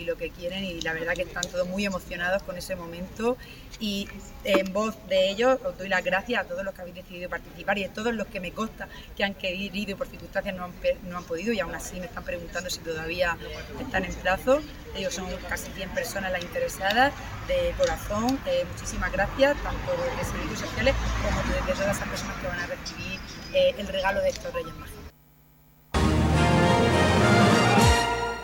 y 0.00 0.04
lo 0.04 0.16
que 0.16 0.30
quieren 0.30 0.64
y 0.64 0.80
la 0.80 0.92
verdad 0.92 1.14
que 1.14 1.22
están 1.22 1.42
todos 1.50 1.68
muy 1.68 1.84
emocionados 1.84 2.42
con 2.42 2.56
ese 2.56 2.74
momento 2.74 3.36
y 3.78 4.08
en 4.44 4.72
voz 4.72 4.94
de 5.08 5.30
ellos 5.30 5.58
os 5.64 5.76
doy 5.78 5.88
las 5.88 6.04
gracias 6.04 6.44
a 6.44 6.48
todos 6.48 6.64
los 6.64 6.74
que 6.74 6.82
habéis 6.82 6.96
decidido 6.96 7.28
participar 7.28 7.78
y 7.78 7.84
a 7.84 7.92
todos 7.92 8.14
los 8.14 8.26
que 8.26 8.40
me 8.40 8.52
consta 8.52 8.88
que 9.16 9.24
han 9.24 9.34
querido 9.34 9.92
y 9.92 9.94
por 9.94 10.06
circunstancias 10.06 10.54
no 10.54 10.64
han, 10.64 10.72
no 11.04 11.18
han 11.18 11.24
podido 11.24 11.52
y 11.52 11.60
aún 11.60 11.74
así 11.74 11.98
me 12.00 12.06
están 12.06 12.24
preguntando 12.24 12.68
si 12.70 12.80
todavía 12.80 13.36
están 13.80 14.04
en 14.04 14.14
plazo. 14.14 14.60
Ellos 14.96 15.14
son 15.14 15.26
casi 15.48 15.70
100 15.70 15.90
personas 15.90 16.32
las 16.32 16.42
interesadas 16.42 17.12
de 17.46 17.72
corazón. 17.78 18.38
Eh, 18.46 18.64
muchísimas 18.72 19.12
gracias, 19.12 19.56
tanto 19.62 19.92
de 19.92 20.24
servicios 20.24 20.60
sociales 20.60 20.94
como 21.22 21.66
de, 21.66 21.72
todas 21.72 21.96
esas 21.96 22.08
personas 22.08 22.36
que 22.40 22.46
van 22.48 22.60
a 22.60 22.66
recibir 22.66 23.20
eh, 23.54 23.74
el 23.78 23.86
regalo 23.88 24.20
de 24.20 24.30
estos 24.30 24.52
Reyes 24.52 24.74
Mágicos. 24.76 24.99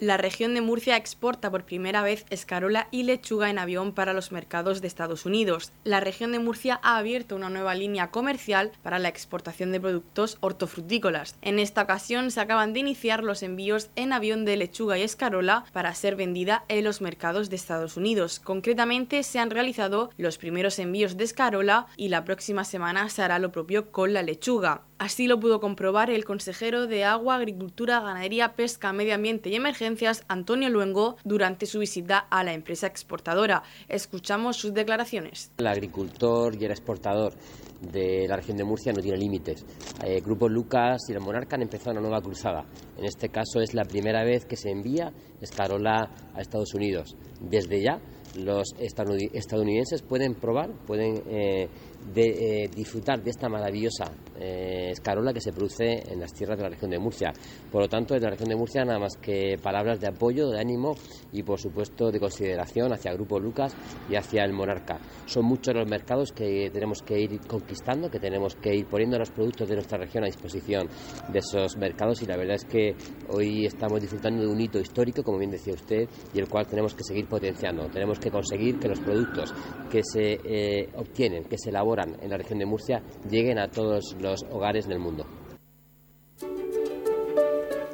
La 0.00 0.16
región 0.16 0.54
de 0.54 0.60
Murcia 0.60 0.96
exporta 0.96 1.50
por 1.50 1.64
primera 1.64 2.02
vez 2.02 2.24
escarola 2.30 2.86
y 2.92 3.02
lechuga 3.02 3.50
en 3.50 3.58
avión 3.58 3.92
para 3.92 4.12
los 4.12 4.30
mercados 4.30 4.80
de 4.80 4.86
Estados 4.86 5.26
Unidos. 5.26 5.72
La 5.82 5.98
región 5.98 6.30
de 6.30 6.38
Murcia 6.38 6.78
ha 6.84 6.98
abierto 6.98 7.34
una 7.34 7.50
nueva 7.50 7.74
línea 7.74 8.12
comercial 8.12 8.70
para 8.84 9.00
la 9.00 9.08
exportación 9.08 9.72
de 9.72 9.80
productos 9.80 10.38
hortofrutícolas. 10.38 11.34
En 11.42 11.58
esta 11.58 11.82
ocasión 11.82 12.30
se 12.30 12.40
acaban 12.40 12.72
de 12.72 12.78
iniciar 12.78 13.24
los 13.24 13.42
envíos 13.42 13.90
en 13.96 14.12
avión 14.12 14.44
de 14.44 14.56
lechuga 14.56 14.96
y 14.98 15.02
escarola 15.02 15.64
para 15.72 15.92
ser 15.96 16.14
vendida 16.14 16.64
en 16.68 16.84
los 16.84 17.00
mercados 17.00 17.50
de 17.50 17.56
Estados 17.56 17.96
Unidos. 17.96 18.38
Concretamente 18.38 19.24
se 19.24 19.40
han 19.40 19.50
realizado 19.50 20.10
los 20.16 20.38
primeros 20.38 20.78
envíos 20.78 21.16
de 21.16 21.24
escarola 21.24 21.88
y 21.96 22.08
la 22.08 22.24
próxima 22.24 22.62
semana 22.62 23.08
se 23.08 23.22
hará 23.22 23.40
lo 23.40 23.50
propio 23.50 23.90
con 23.90 24.12
la 24.12 24.22
lechuga. 24.22 24.84
Así 24.98 25.28
lo 25.28 25.38
pudo 25.38 25.60
comprobar 25.60 26.10
el 26.10 26.24
consejero 26.24 26.88
de 26.88 27.04
Agua, 27.04 27.36
Agricultura, 27.36 28.00
Ganadería, 28.00 28.54
Pesca, 28.56 28.92
Medio 28.92 29.14
Ambiente 29.14 29.48
y 29.48 29.54
Emergencias, 29.54 30.24
Antonio 30.26 30.68
Luengo, 30.70 31.16
durante 31.22 31.66
su 31.66 31.78
visita 31.78 32.18
a 32.18 32.42
la 32.42 32.52
empresa 32.52 32.88
exportadora. 32.88 33.62
Escuchamos 33.88 34.56
sus 34.56 34.74
declaraciones. 34.74 35.52
El 35.58 35.68
agricultor 35.68 36.60
y 36.60 36.64
el 36.64 36.72
exportador 36.72 37.32
de 37.80 38.26
la 38.26 38.34
región 38.34 38.56
de 38.56 38.64
Murcia 38.64 38.92
no 38.92 39.00
tiene 39.00 39.18
límites. 39.18 39.64
Eh, 40.04 40.20
Grupo 40.20 40.48
Lucas 40.48 40.98
y 41.08 41.12
el 41.12 41.20
Monarca 41.20 41.54
han 41.54 41.62
empezado 41.62 41.92
una 41.92 42.00
nueva 42.00 42.20
cruzada. 42.20 42.64
En 42.96 43.04
este 43.04 43.28
caso 43.28 43.60
es 43.60 43.74
la 43.74 43.84
primera 43.84 44.24
vez 44.24 44.46
que 44.46 44.56
se 44.56 44.70
envía 44.70 45.12
escarola 45.40 46.10
a 46.34 46.40
Estados 46.40 46.74
Unidos. 46.74 47.16
Desde 47.40 47.80
ya 47.80 48.00
los 48.36 48.74
estadounidenses 48.78 50.02
pueden 50.02 50.34
probar, 50.34 50.70
pueden 50.86 51.22
eh, 51.28 51.68
de 52.12 52.64
eh, 52.64 52.70
disfrutar 52.74 53.22
de 53.22 53.30
esta 53.30 53.48
maravillosa 53.48 54.10
eh, 54.38 54.90
escarola 54.92 55.32
que 55.32 55.40
se 55.40 55.52
produce 55.52 56.02
en 56.10 56.20
las 56.20 56.32
tierras 56.32 56.56
de 56.56 56.64
la 56.64 56.70
región 56.70 56.90
de 56.90 56.98
Murcia. 56.98 57.32
Por 57.70 57.82
lo 57.82 57.88
tanto, 57.88 58.14
desde 58.14 58.26
la 58.26 58.30
región 58.30 58.48
de 58.48 58.56
Murcia 58.56 58.84
nada 58.84 58.98
más 58.98 59.16
que 59.16 59.56
palabras 59.62 60.00
de 60.00 60.08
apoyo, 60.08 60.48
de 60.48 60.60
ánimo 60.60 60.94
y 61.32 61.42
por 61.42 61.58
supuesto 61.58 62.10
de 62.10 62.20
consideración 62.20 62.92
hacia 62.92 63.10
el 63.10 63.16
Grupo 63.16 63.38
Lucas 63.40 63.74
y 64.08 64.16
hacia 64.16 64.44
el 64.44 64.52
Monarca. 64.52 64.98
Son 65.26 65.44
muchos 65.44 65.74
los 65.74 65.88
mercados 65.88 66.32
que 66.32 66.70
tenemos 66.72 67.02
que 67.02 67.20
ir 67.20 67.40
conquistando, 67.46 68.10
que 68.10 68.20
tenemos 68.20 68.54
que 68.54 68.74
ir 68.74 68.86
poniendo 68.86 69.18
los 69.18 69.30
productos 69.30 69.68
de 69.68 69.74
nuestra 69.74 69.98
región 69.98 70.24
a 70.24 70.26
disposición 70.26 70.88
de 71.32 71.38
esos 71.38 71.76
mercados 71.76 72.22
y 72.22 72.26
la 72.26 72.36
verdad 72.36 72.56
es 72.56 72.64
que 72.64 72.94
hoy 73.28 73.66
estamos 73.66 74.00
disfrutando 74.00 74.42
de 74.42 74.48
un 74.48 74.60
hito 74.60 74.78
histórico, 74.78 75.22
como 75.22 75.38
bien 75.38 75.50
decía 75.50 75.74
usted, 75.74 76.08
y 76.32 76.38
el 76.38 76.48
cual 76.48 76.66
tenemos 76.66 76.94
que 76.94 77.02
seguir 77.02 77.26
potenciando. 77.26 77.88
Tenemos 77.88 78.18
que 78.18 78.30
conseguir 78.30 78.78
que 78.78 78.88
los 78.88 79.00
productos 79.00 79.52
que 79.90 80.02
se 80.02 80.38
eh, 80.44 80.88
obtienen, 80.94 81.44
que 81.44 81.58
se 81.58 81.70
elaboran, 81.70 81.87
en 81.96 82.28
la 82.28 82.36
región 82.36 82.58
de 82.58 82.66
Murcia 82.66 83.02
lleguen 83.30 83.58
a 83.58 83.68
todos 83.68 84.14
los 84.20 84.44
hogares 84.50 84.86
del 84.86 84.98
mundo. 84.98 85.24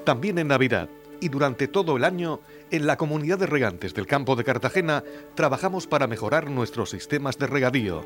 También 0.05 0.39
en 0.39 0.49
Navidad 0.49 0.89
y 1.21 1.29
durante 1.29 1.69
todo 1.69 1.97
el 1.97 2.05
año, 2.05 2.41
en 2.71 2.87
la 2.87 2.97
comunidad 2.97 3.39
de 3.39 3.47
regantes 3.47 3.95
del 3.95 4.07
campo 4.07 4.37
de 4.37 4.45
Cartagena 4.45 5.05
trabajamos 5.35 5.87
para 5.87 6.07
mejorar 6.07 6.51
nuestros 6.51 6.91
sistemas 6.91 7.39
de 7.39 7.47
regadío. 7.47 8.03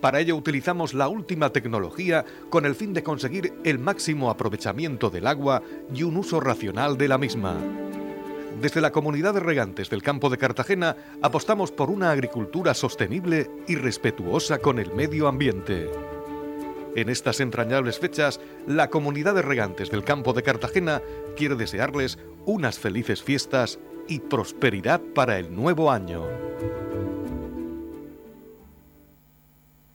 Para 0.00 0.20
ello 0.20 0.36
utilizamos 0.36 0.94
la 0.94 1.08
última 1.08 1.50
tecnología 1.50 2.24
con 2.48 2.64
el 2.64 2.74
fin 2.74 2.94
de 2.94 3.02
conseguir 3.02 3.52
el 3.64 3.78
máximo 3.78 4.30
aprovechamiento 4.30 5.10
del 5.10 5.26
agua 5.26 5.62
y 5.92 6.04
un 6.04 6.16
uso 6.16 6.40
racional 6.40 6.96
de 6.96 7.08
la 7.08 7.18
misma. 7.18 7.56
Desde 8.62 8.80
la 8.80 8.92
comunidad 8.92 9.34
de 9.34 9.40
regantes 9.40 9.90
del 9.90 10.04
campo 10.04 10.30
de 10.30 10.38
Cartagena 10.38 10.94
apostamos 11.20 11.72
por 11.72 11.90
una 11.90 12.12
agricultura 12.12 12.74
sostenible 12.74 13.50
y 13.66 13.74
respetuosa 13.74 14.58
con 14.58 14.78
el 14.78 14.92
medio 14.92 15.26
ambiente. 15.26 15.90
En 16.94 17.08
estas 17.08 17.40
entrañables 17.40 17.98
fechas, 17.98 18.38
la 18.68 18.88
comunidad 18.88 19.34
de 19.34 19.42
regantes 19.42 19.90
del 19.90 20.04
campo 20.04 20.32
de 20.32 20.44
Cartagena 20.44 21.02
quiere 21.36 21.56
desearles 21.56 22.20
unas 22.46 22.78
felices 22.78 23.20
fiestas 23.20 23.80
y 24.06 24.20
prosperidad 24.20 25.00
para 25.12 25.40
el 25.40 25.52
nuevo 25.52 25.90
año. 25.90 26.28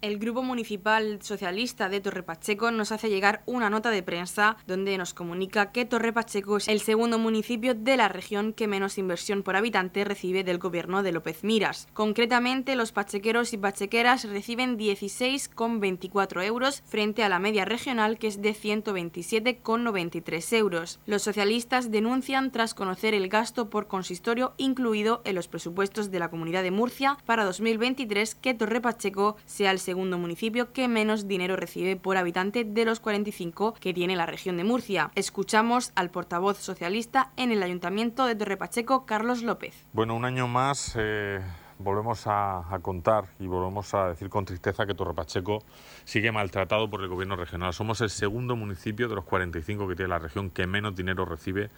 El 0.01 0.19
Grupo 0.19 0.43
Municipal 0.43 1.19
Socialista 1.21 1.89
de 1.89 2.01
Torre 2.01 2.21
Pacheco 2.21 2.69
nos 2.71 2.91
hace 2.91 3.09
llegar 3.09 3.41
una 3.45 3.69
nota 3.69 3.89
de 3.89 4.03
prensa 4.03 4.57
donde 4.67 4.97
nos 4.97 5.13
comunica 5.13 5.71
que 5.71 5.85
Torre 5.85 6.13
Pacheco 6.13 6.57
es 6.57 6.67
el 6.67 6.81
segundo 6.81 7.17
municipio 7.17 7.73
de 7.73 7.97
la 7.97 8.07
región 8.07 8.53
que 8.53 8.67
menos 8.67 8.97
inversión 8.97 9.41
por 9.41 9.55
habitante 9.55 10.03
recibe 10.03 10.43
del 10.43 10.59
gobierno 10.59 11.01
de 11.01 11.11
López 11.11 11.43
Miras. 11.43 11.87
Concretamente, 11.93 12.75
los 12.75 12.91
pachequeros 12.91 13.53
y 13.53 13.57
pachequeras 13.57 14.25
reciben 14.25 14.77
16,24 14.77 16.45
euros 16.45 16.83
frente 16.85 17.23
a 17.23 17.29
la 17.29 17.39
media 17.39 17.65
regional 17.65 18.19
que 18.19 18.27
es 18.27 18.41
de 18.41 18.53
127,93 18.53 20.57
euros. 20.57 20.99
Los 21.07 21.23
socialistas 21.23 21.89
denuncian 21.89 22.51
tras 22.51 22.75
conocer 22.75 23.15
el 23.15 23.29
gasto 23.29 23.69
por 23.69 23.87
consistorio 23.87 24.53
incluido 24.57 25.21
en 25.25 25.35
los 25.35 25.47
presupuestos 25.47 26.11
de 26.11 26.19
la 26.19 26.29
Comunidad 26.29 26.61
de 26.61 26.71
Murcia 26.71 27.17
para 27.25 27.45
2023 27.45 28.35
que 28.35 28.53
Torre 28.53 28.81
Pacheco 28.81 29.37
sea 29.45 29.71
el 29.71 29.79
segundo 29.87 30.17
municipio 30.17 30.73
que 30.73 30.89
menos 30.89 31.29
dinero 31.29 31.55
recibe 31.55 31.95
por 31.95 32.17
habitante 32.17 32.65
de 32.65 32.83
los 32.83 32.99
45 32.99 33.73
que 33.75 33.93
tiene 33.93 34.17
la 34.17 34.25
región 34.25 34.57
de 34.57 34.65
Murcia. 34.65 35.11
Escuchamos 35.15 35.93
al 35.95 36.09
portavoz 36.09 36.57
socialista 36.57 37.31
en 37.37 37.53
el 37.53 37.63
Ayuntamiento 37.63 38.25
de 38.25 38.35
Torrepacheco, 38.35 39.05
Carlos 39.05 39.43
López. 39.43 39.85
Bueno, 39.93 40.13
un 40.13 40.25
año 40.25 40.45
más 40.49 40.93
eh, 40.97 41.39
volvemos 41.79 42.23
a, 42.25 42.65
contar 42.81 43.27
y 43.39 43.47
volvemos 43.47 43.93
a 43.93 44.09
decir 44.09 44.29
con 44.29 44.43
tristeza 44.43 44.85
que 44.85 44.93
Torrepacheco 44.93 45.63
sigue 46.03 46.33
maltratado 46.33 46.89
por 46.89 47.01
el 47.01 47.07
gobierno 47.07 47.37
regional. 47.37 47.71
Somos 47.71 48.01
el 48.01 48.09
segundo 48.09 48.57
municipio 48.57 49.07
de 49.07 49.15
los 49.15 49.23
45 49.23 49.87
que 49.87 49.95
tiene 49.95 50.09
la 50.09 50.19
región 50.19 50.49
que 50.49 50.67
menos 50.67 50.97
dinero 50.97 51.23
recibe 51.23 51.69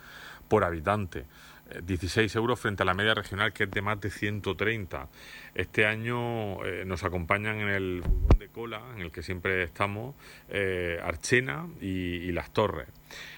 por 0.47 0.63
habitante. 0.63 1.27
16 1.83 2.35
euros 2.35 2.59
frente 2.59 2.83
a 2.83 2.85
la 2.85 2.93
media 2.93 3.13
regional 3.13 3.53
que 3.53 3.63
es 3.63 3.71
de 3.71 3.81
más 3.81 3.99
de 4.01 4.09
130. 4.09 5.07
Este 5.55 5.85
año 5.85 6.65
eh, 6.65 6.83
nos 6.85 7.03
acompañan 7.03 7.59
en 7.59 7.69
el 7.69 8.03
de 8.37 8.47
cola, 8.49 8.81
en 8.95 9.01
el 9.01 9.11
que 9.11 9.23
siempre 9.23 9.63
estamos, 9.63 10.15
eh, 10.49 10.99
Archena 11.03 11.67
y 11.81 12.31
Las 12.31 12.51
Torres 12.51 12.87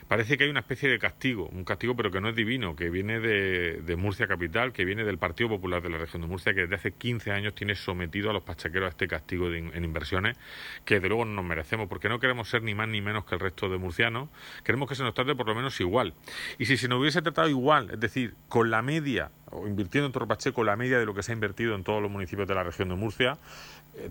parece 0.08 0.38
que 0.38 0.46
hay 0.46 0.50
una 0.50 0.62
especie 0.62 0.90
de 0.90 1.00
castigo, 1.00 1.48
un 1.48 1.63
castigo 1.63 1.96
pero 1.96 2.12
que 2.12 2.22
no 2.22 2.30
es 2.30 2.36
divino, 2.36 2.75
que 2.75 2.90
viene 2.90 3.20
de, 3.20 3.96
Murcia 3.96 4.28
Capital, 4.28 4.72
que 4.74 4.86
viene 4.86 5.04
del 5.04 5.18
Partido 5.18 5.50
Popular 5.50 5.82
de 5.82 5.90
la 5.90 5.98
región 5.98 6.22
de 6.22 6.28
Murcia, 6.28 6.54
que 6.54 6.62
desde 6.62 6.75
hace 6.75 6.92
15 6.92 7.32
años 7.32 7.54
tiene 7.54 7.75
sometido 7.75 8.30
a 8.30 8.34
los 8.34 8.44
pachaqueros 8.44 8.88
a 8.88 8.90
este 8.90 9.08
castigo 9.08 9.51
en 9.51 9.84
inversiones, 9.84 10.38
que 10.86 11.00
de 11.00 11.08
luego 11.08 11.25
no 11.25 11.34
nos 11.34 11.46
merecemos, 11.46 11.88
porque 11.88 12.10
no 12.10 12.20
queremos 12.20 12.50
ser 12.50 12.63
ni 12.63 12.74
más 12.74 12.88
ni 12.88 13.01
menos 13.01 13.25
que 13.25 13.36
el 13.36 13.42
resto 13.42 13.70
de 13.70 13.78
murcianos, 13.78 14.30
queremos 14.63 14.88
que 14.88 14.96
se 14.96 15.04
nos 15.04 15.13
trate 15.13 15.36
por 15.36 15.48
lo 15.48 15.56
menos 15.56 15.80
igual. 15.80 16.13
Y 16.58 16.66
si 16.66 16.78
se 16.78 16.88
nos 16.88 17.00
hubiese 17.00 17.22
tratado 17.22 17.50
igual, 17.50 17.90
es 17.92 18.00
decir, 18.00 18.36
con 18.48 18.72
la 18.72 18.82
media, 18.82 19.32
o 19.51 19.68
invirtiendo 19.68 20.08
en 20.08 20.13
Torre 20.13 20.28
Pacheco 20.28 20.63
la 20.63 20.75
media 20.75 21.00
de 21.00 21.06
lo 21.06 21.13
que 21.13 21.24
se 21.24 21.32
ha 21.32 21.36
invertido 21.36 21.75
en 21.75 21.84
todos 21.84 22.01
los 22.01 22.12
municipios 22.12 22.48
de 22.48 22.56
la 22.56 22.63
región 22.63 22.90
de 22.90 22.96
Murcia, 22.96 23.38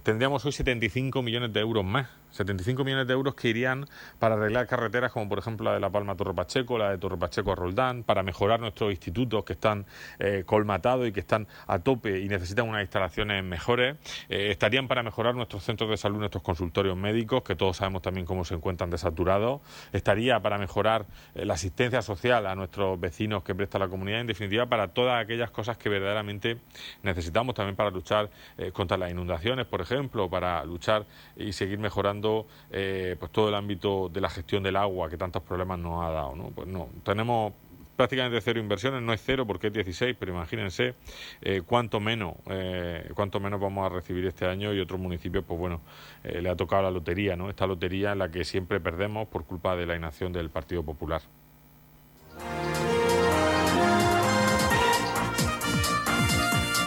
tendríamos 0.02 0.44
hoy 0.44 0.52
75 0.52 1.22
millones 1.22 1.52
de 1.52 1.60
euros 1.60 1.84
más. 1.84 2.08
75 2.32 2.84
millones 2.84 3.06
de 3.06 3.12
euros 3.12 3.34
que 3.34 3.48
irían 3.48 3.86
para 4.18 4.36
arreglar 4.36 4.66
carreteras 4.66 5.12
como 5.12 5.28
por 5.28 5.38
ejemplo 5.38 5.64
la 5.64 5.74
de 5.74 5.80
La 5.80 5.90
Palma 5.90 6.14
Torre 6.16 6.34
Pacheco, 6.34 6.78
la 6.78 6.90
de 6.90 6.98
Torre 6.98 7.16
Pacheco 7.16 7.52
a 7.52 7.54
Roldán, 7.54 8.04
para 8.04 8.22
mejorar 8.22 8.60
nuestros 8.60 8.90
institutos 8.90 9.44
que 9.44 9.54
están 9.54 9.86
eh, 10.18 10.44
colmatados 10.46 11.08
y 11.08 11.12
que 11.12 11.20
están 11.20 11.48
a 11.66 11.80
tope 11.80 12.20
y 12.20 12.28
necesitan 12.28 12.68
unas 12.68 12.82
instalaciones 12.82 13.42
mejores. 13.42 13.96
Eh, 14.28 14.50
estarían 14.50 14.86
para 14.86 15.02
mejorar 15.02 15.34
nuestros 15.34 15.64
centros 15.64 15.90
de 15.90 15.96
salud, 15.96 16.18
nuestros 16.18 16.42
consultorios 16.42 16.96
médicos, 16.96 17.42
que 17.42 17.56
todos 17.56 17.78
sabemos 17.78 18.02
también 18.02 18.26
cómo 18.26 18.44
se 18.44 18.54
encuentran 18.54 18.90
desaturados. 18.90 19.60
Estaría 19.92 20.40
para 20.40 20.58
mejorar 20.58 21.06
la 21.34 21.54
asistencia 21.54 22.02
social 22.02 22.46
a 22.46 22.54
nuestros 22.54 22.98
vecinos 23.00 23.42
que 23.42 23.54
presta 23.54 23.78
la 23.78 23.88
comunidad. 23.88 24.20
En 24.20 24.26
definitiva, 24.26 24.66
para 24.66 24.88
todas 24.88 25.22
aquellas 25.22 25.50
cosas 25.50 25.76
que 25.78 25.88
verdaderamente 25.88 26.58
necesitamos 27.02 27.54
también 27.54 27.76
para 27.76 27.90
luchar 27.90 28.30
contra 28.72 28.96
las 28.96 29.10
inundaciones 29.10 29.66
por 29.70 29.80
ejemplo, 29.80 30.28
para 30.28 30.64
luchar 30.64 31.06
y 31.36 31.52
seguir 31.52 31.78
mejorando 31.78 32.46
eh, 32.70 33.16
pues 33.18 33.30
todo 33.32 33.48
el 33.48 33.54
ámbito 33.54 34.08
de 34.08 34.20
la 34.20 34.28
gestión 34.28 34.62
del 34.62 34.76
agua 34.76 35.08
que 35.08 35.16
tantos 35.16 35.42
problemas 35.42 35.78
nos 35.78 36.04
ha 36.04 36.10
dado. 36.10 36.34
¿no? 36.36 36.50
Pues 36.50 36.68
no, 36.68 36.88
tenemos 37.04 37.52
prácticamente 37.96 38.40
cero 38.40 38.60
inversiones, 38.60 39.02
no 39.02 39.12
es 39.12 39.22
cero 39.24 39.46
porque 39.46 39.68
es 39.68 39.72
16, 39.72 40.16
pero 40.18 40.32
imagínense 40.32 40.94
eh, 41.42 41.62
cuánto 41.64 42.00
menos 42.00 42.34
eh, 42.46 43.10
cuánto 43.14 43.40
menos 43.40 43.60
vamos 43.60 43.84
a 43.84 43.94
recibir 43.94 44.26
este 44.26 44.46
año 44.46 44.72
y 44.72 44.80
otros 44.80 44.98
municipios, 44.98 45.44
pues 45.46 45.60
bueno, 45.60 45.80
le 46.24 46.48
ha 46.48 46.56
tocado 46.56 46.82
la 46.82 46.90
lotería, 46.90 47.36
¿no? 47.36 47.50
Esta 47.50 47.66
lotería 47.66 48.12
en 48.12 48.18
la 48.18 48.30
que 48.30 48.44
siempre 48.44 48.80
perdemos 48.80 49.28
por 49.28 49.44
culpa 49.44 49.76
de 49.76 49.86
la 49.86 49.96
inacción 49.96 50.32
del 50.32 50.50
Partido 50.50 50.82
Popular. 50.82 51.20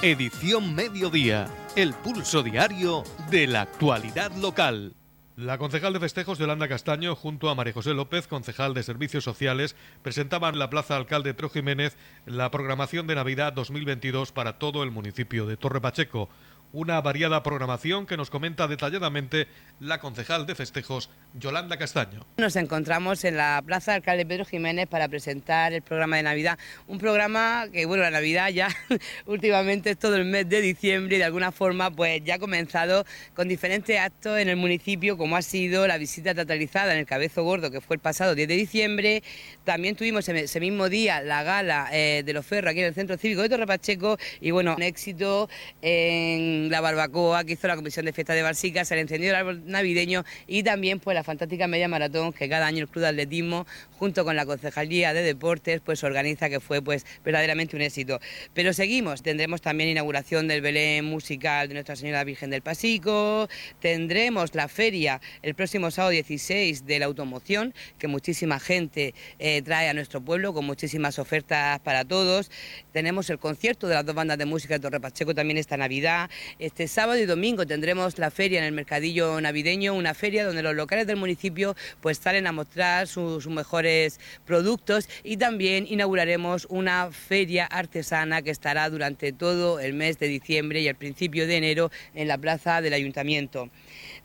Edición 0.04 0.75
Mediodía 0.75 1.48
el 1.75 1.94
pulso 1.94 2.44
diario 2.44 3.03
de 3.32 3.48
la 3.48 3.62
actualidad 3.62 4.32
local. 4.36 4.94
La 5.36 5.58
concejal 5.58 5.94
de 5.94 6.00
festejos 6.00 6.38
Yolanda 6.38 6.68
Castaño, 6.68 7.15
junto 7.15 7.50
a 7.50 7.56
María 7.56 7.74
José 7.74 7.96
López, 7.96 8.27
concejal 8.27 8.75
de 8.75 8.84
Servicios 8.84 9.24
Sociales, 9.24 9.75
presentaban 10.03 10.53
en 10.53 10.60
la 10.60 10.70
Plaza 10.70 10.96
Alcalde 10.96 11.34
Pro 11.34 11.50
Jiménez 11.50 11.98
la 12.27 12.51
programación 12.51 13.08
de 13.08 13.15
Navidad 13.15 13.53
2022 13.53 14.32
para 14.32 14.60
todo 14.60 14.84
el 14.84 14.92
municipio 14.92 15.48
de 15.48 15.58
Torre 15.58 15.82
Pacheco 15.82 16.30
una 16.74 17.00
variada 17.01 17.44
programación 17.44 18.08
que 18.08 18.18
nos 18.18 18.32
comenta 18.32 18.68
detalladamente 18.68 19.48
la 19.80 20.00
concejal 20.00 20.48
de 20.48 20.56
festejos, 20.56 21.10
Yolanda 21.36 21.77
Castaño. 21.77 22.25
Nos 22.38 22.56
encontramos 22.56 23.24
en 23.25 23.38
la 23.38 23.62
Plaza 23.63 23.94
Alcalde 23.94 24.25
Pedro 24.25 24.44
Jiménez 24.44 24.88
para 24.88 25.08
presentar 25.08 25.72
el 25.74 25.84
programa 25.84 26.18
de 26.18 26.24
Navidad, 26.24 26.58
un 26.88 26.98
programa 26.98 27.68
que, 27.72 27.86
bueno, 27.86 28.01
la 28.03 28.10
Navidad 28.10 28.50
ya 28.50 28.70
últimamente 29.27 29.92
es 29.92 30.00
todo 30.00 30.15
el 30.15 30.25
mes 30.25 30.50
de 30.50 30.62
diciembre 30.62 31.15
y 31.15 31.20
de 31.20 31.25
alguna 31.25 31.51
forma 31.51 31.92
pues 31.92 32.24
ya 32.24 32.36
ha 32.36 32.39
comenzado 32.39 33.06
con 33.36 33.48
diferentes 33.48 34.00
actos 34.00 34.39
en 34.39 34.50
el 34.50 34.56
municipio, 34.56 35.15
como 35.15 35.38
ha 35.38 35.44
sido 35.44 35.86
la 35.86 36.00
visita 36.00 36.34
teatralizada 36.34 36.94
en 36.94 37.00
el 37.00 37.06
Cabezo 37.06 37.44
Gordo, 37.44 37.70
que 37.70 37.82
fue 37.82 37.98
el 37.98 38.01
pasado 38.01 38.34
10 38.34 38.48
de 38.48 38.56
diciembre, 38.56 39.24
también 39.63 39.96
tuvimos 39.96 40.27
ese 40.27 40.60
mismo 40.60 40.89
día 40.89 41.22
la 41.22 41.44
gala 41.44 41.89
eh, 41.92 42.24
de 42.25 42.34
los 42.34 42.44
ferros 42.46 42.72
aquí 42.72 42.80
en 42.80 42.88
el 42.88 42.96
Centro 42.96 43.15
Cívico 43.18 43.44
de 43.44 43.50
Torre 43.50 43.68
Pacheco 43.68 44.18
y, 44.42 44.50
bueno, 44.50 44.75
un 44.75 44.82
éxito 44.82 45.48
en 45.84 46.62
la 46.70 46.82
barbacoa 46.82 47.43
que 47.43 47.53
hizo 47.53 47.67
la 47.67 47.75
Comisión 47.75 48.05
de 48.05 48.13
Fiestas 48.13 48.36
de 48.36 48.41
Balsicas, 48.41 48.91
el 48.91 49.00
encendido 49.00 49.34
del 49.34 49.39
árbol 49.39 49.63
navideño 49.65 50.24
y 50.48 50.63
también 50.63 51.00
pues 51.00 51.15
la 51.15 51.24
fantástica 51.24 51.67
media 51.67 51.88
maratón 51.88 52.34
que 52.34 52.50
cada 52.50 52.67
año 52.67 52.79
el 52.79 52.88
Club 52.88 53.03
de 53.03 53.10
Atletismo 53.10 53.65
junto 53.98 54.24
con 54.25 54.36
la 54.36 54.46
Concejalía 54.46 55.13
de 55.13 55.22
Deportes 55.22 55.82
pues 55.82 56.03
organiza 56.03 56.50
que 56.50 56.60
fue 56.60 56.82
pues 56.82 57.05
verdaderamente 57.24 57.75
un 57.75 57.82
éxito. 57.82 58.20
Pero 58.53 58.74
seguimos, 58.74 59.22
tendremos 59.22 59.62
también 59.62 59.89
inauguración 59.89 60.48
del 60.48 60.62
Belén 60.62 61.05
musical 61.05 61.67
de 61.67 61.75
Nuestra 61.75 61.96
Señora 61.96 62.24
Virgen 62.24 62.50
del 62.50 62.62
Pasico, 62.62 63.48
tendremos 63.79 64.55
la 64.55 64.67
feria 64.67 65.22
el 65.41 65.55
próximo 65.55 65.91
sábado 65.91 66.12
16 66.12 66.86
de 66.86 67.00
la 67.00 67.05
automoción 67.05 67.74
que 67.98 68.08
muchísima 68.08 68.60
gente 68.60 69.13
eh, 69.39 69.62
trae 69.62 69.89
a 69.89 69.93
nuestro 69.93 70.22
pueblo 70.22 70.53
con 70.53 70.65
muchísimas 70.65 71.20
ofertas 71.20 71.79
para 71.79 72.05
todos. 72.05 72.51
Tenemos 72.91 73.29
el 73.29 73.39
concierto 73.39 73.88
de 73.88 73.96
las 73.96 74.05
dos 74.05 74.15
bandas 74.15 74.38
de 74.38 74.46
música 74.46 74.75
de 74.75 74.79
Torre 74.79 75.00
Pacheco 75.00 75.34
también 75.34 75.58
esta 75.58 75.77
Navidad. 75.77 76.29
Este 76.60 76.88
sábado 76.88 77.19
y 77.19 77.25
domingo 77.25 77.65
tendremos 77.65 78.19
la 78.19 78.29
feria 78.29 78.60
en 78.60 78.65
el 78.65 78.74
mercadillo 78.74 79.41
navideño, 79.41 79.95
una 79.95 80.13
feria 80.13 80.45
donde 80.45 80.62
los 80.62 80.75
locales 80.75 81.07
del 81.07 81.17
municipio 81.17 81.75
pues 82.00 82.19
salen 82.19 82.45
a 82.45 82.51
mostrar 82.51 83.07
sus, 83.07 83.48
mejores 83.48 84.19
productos 84.45 85.10
y 85.24 85.38
también 85.38 85.86
inauguraremos 85.88 86.67
una 86.69 87.12
feria 87.12 87.65
artesana 87.65 88.41
que 88.41 88.51
estará 88.51 88.89
durante 88.89 89.33
todo 89.33 89.79
el 89.79 89.93
mes 89.93 90.19
de 90.19 90.27
diciembre 90.27 90.81
y 90.81 90.88
el 90.88 90.95
principio 90.95 91.48
de 91.48 91.57
enero 91.57 91.91
en 92.13 92.27
la 92.27 92.38
plaza 92.38 92.81
del 92.81 92.93
ayuntamiento. 92.93 93.69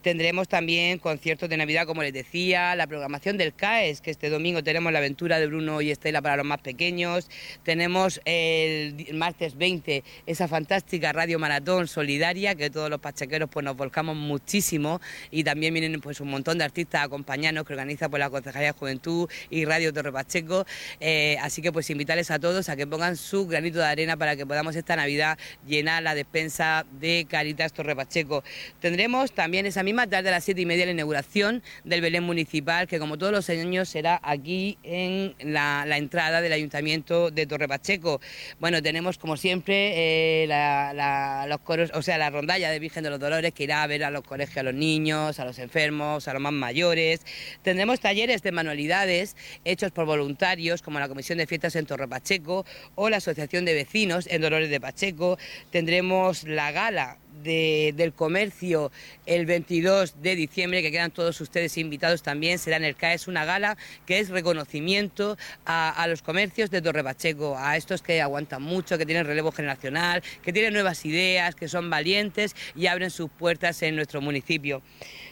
Tendremos 0.09 0.49
también 0.49 0.99
conciertos 0.99 1.51
de 1.51 1.59
Navidad, 1.59 1.85
como 1.87 2.03
les 2.03 2.15
decía, 2.15 2.75
la 2.75 2.87
programación 2.87 3.37
del 3.37 3.53
CAES, 3.53 4.01
que 4.01 4.11
este 4.11 4.31
domingo 4.31 4.65
tenemos 4.65 4.91
la 4.91 5.01
aventura 5.01 5.39
de 5.39 5.47
Bruno 5.47 5.83
y 5.83 5.91
Estela 5.91 6.23
para 6.23 6.39
los 6.39 6.47
más 6.47 6.63
pequeños. 6.63 7.29
Tenemos 7.63 8.19
el 8.25 9.07
martes 9.13 9.59
20 9.59 10.03
esa 10.25 10.49
fantástica 10.49 11.13
radio 11.13 11.39
maratón 11.39 11.89
solidaria 11.89 12.55
que 12.55 12.71
todos 12.71 12.89
los 12.89 13.01
pachequeros 13.01 13.51
pues 13.53 13.63
nos 13.65 13.77
volcamos 13.77 14.17
muchísimo 14.17 14.99
y 15.31 15.45
también 15.45 15.75
vienen 15.75 16.01
pues 16.01 16.23
un 16.23 16.31
montón 16.31 16.57
de 16.57 16.65
artistas 16.65 17.03
a 17.03 17.05
acompañarnos 17.05 17.67
que 17.67 17.75
organiza 17.75 18.09
por 18.09 18.19
la 18.19 18.31
Concejalía 18.31 18.73
de 18.73 18.79
Juventud 18.79 19.29
y 19.51 19.67
Radio 19.67 19.93
Torre 19.93 20.11
Pacheco. 20.11 20.65
Eh, 21.01 21.37
así 21.43 21.61
que 21.61 21.71
pues 21.71 21.91
invitarles 21.91 22.31
a 22.31 22.39
todos 22.39 22.71
a 22.71 22.77
que 22.77 22.87
pongan 22.87 23.15
su 23.19 23.47
granito 23.47 23.79
de 23.81 23.85
arena 23.85 24.17
para 24.17 24.37
que 24.37 24.47
podamos 24.47 24.75
esta 24.75 24.97
Navidad 24.97 25.37
llenar 25.67 26.03
la 26.03 26.15
despensa 26.15 26.87
de 26.93 27.27
Caritas 27.29 27.75
Torre 27.75 27.95
Pacheco. 27.95 28.43
Tendremos 28.81 29.33
también 29.33 29.67
esa 29.67 29.83
misma 29.83 29.98
tarde 30.07 30.29
a 30.29 30.33
las 30.33 30.45
siete 30.45 30.61
y 30.61 30.67
media 30.67 30.87
la 30.87 30.93
inauguración 30.93 31.63
del 31.85 32.01
Belén 32.01 32.23
Municipal, 32.23 32.87
que 32.87 32.99
como 32.99 33.19
todos 33.19 33.33
los 33.33 33.51
años 33.51 33.89
será 33.89 34.21
aquí 34.23 34.79
en 34.83 35.35
la, 35.41 35.85
entrada 35.97 36.41
del 36.41 36.53
Ayuntamiento 36.53 37.31
de 37.31 37.47
Torre 37.47 37.67
Pacheco. 37.67 38.21
Bueno, 38.61 38.83
tenemos 38.83 39.19
como 39.19 39.37
siempre 39.37 40.45
eh, 40.45 41.47
los 41.49 41.61
coros, 41.61 41.91
o 41.95 42.03
sea, 42.03 42.19
la 42.19 42.31
rondalla 42.31 42.71
de 42.71 42.79
Virgen 42.79 43.03
de 43.05 43.11
los 43.11 43.19
Dolores 43.19 43.53
que 43.53 43.65
irá 43.65 43.83
a 43.83 43.87
ver 43.87 44.05
a 44.05 44.11
los 44.11 44.23
colegios, 44.23 44.59
a 44.59 44.63
los 44.63 44.75
niños, 44.75 45.41
a 45.41 45.45
los 45.45 45.59
enfermos, 45.59 46.29
a 46.29 46.33
los 46.33 46.43
más 46.43 46.53
mayores. 46.53 47.23
Tendremos 47.63 48.01
talleres 48.01 48.43
de 48.43 48.53
manualidades 48.53 49.37
hechos 49.65 49.91
por 49.91 50.07
voluntarios, 50.07 50.83
como 50.83 51.01
la 51.01 51.09
Comisión 51.09 51.39
de 51.39 51.47
Fiestas 51.47 51.75
en 51.77 51.87
Torre 51.87 52.07
Pacheco 52.07 52.65
o 52.95 53.09
la 53.09 53.17
Asociación 53.17 53.65
de 53.65 53.75
Vecinos 53.75 54.27
en 54.29 54.43
Dolores 54.43 54.71
de 54.71 54.81
Pacheco. 54.81 55.39
Tendremos 55.71 56.45
la 56.45 56.73
gala 56.73 57.19
del 57.43 58.13
comercio 58.13 58.91
el 59.27 59.47
22 59.47 60.23
de 60.23 60.37
diciembre, 60.37 60.83
que 60.83 60.91
quedan 60.91 61.11
todos 61.11 61.41
ustedes 61.41 61.77
invitados 61.79 62.23
también, 62.23 62.59
será 62.59 62.77
en 62.77 62.85
el 62.85 62.97
CAES 62.97 63.29
una 63.29 63.45
gala 63.45 63.77
que 64.07 64.19
es 64.19 64.29
reconocimiento 64.29 65.37
a, 65.65 66.07
los 66.09 66.23
comercios 66.23 66.71
de 66.71 66.83
Torre 66.83 67.05
Pacheco, 67.05 67.57
a 67.59 67.77
estos 67.77 68.03
que 68.03 68.21
aguantan 68.23 68.63
mucho, 68.63 68.99
que 68.99 69.07
tienen 69.07 69.27
relevo 69.27 69.53
generacional, 69.53 70.23
que 70.43 70.53
tienen 70.53 70.73
nuevas 70.73 71.05
ideas, 71.05 71.55
que 71.55 71.69
son 71.69 71.91
valientes 71.91 72.55
y 72.75 72.87
abren 72.87 73.11
sus 73.11 73.31
puertas 73.31 73.83
en 73.83 73.97
nuestro 73.97 74.21
municipio. 74.21 74.83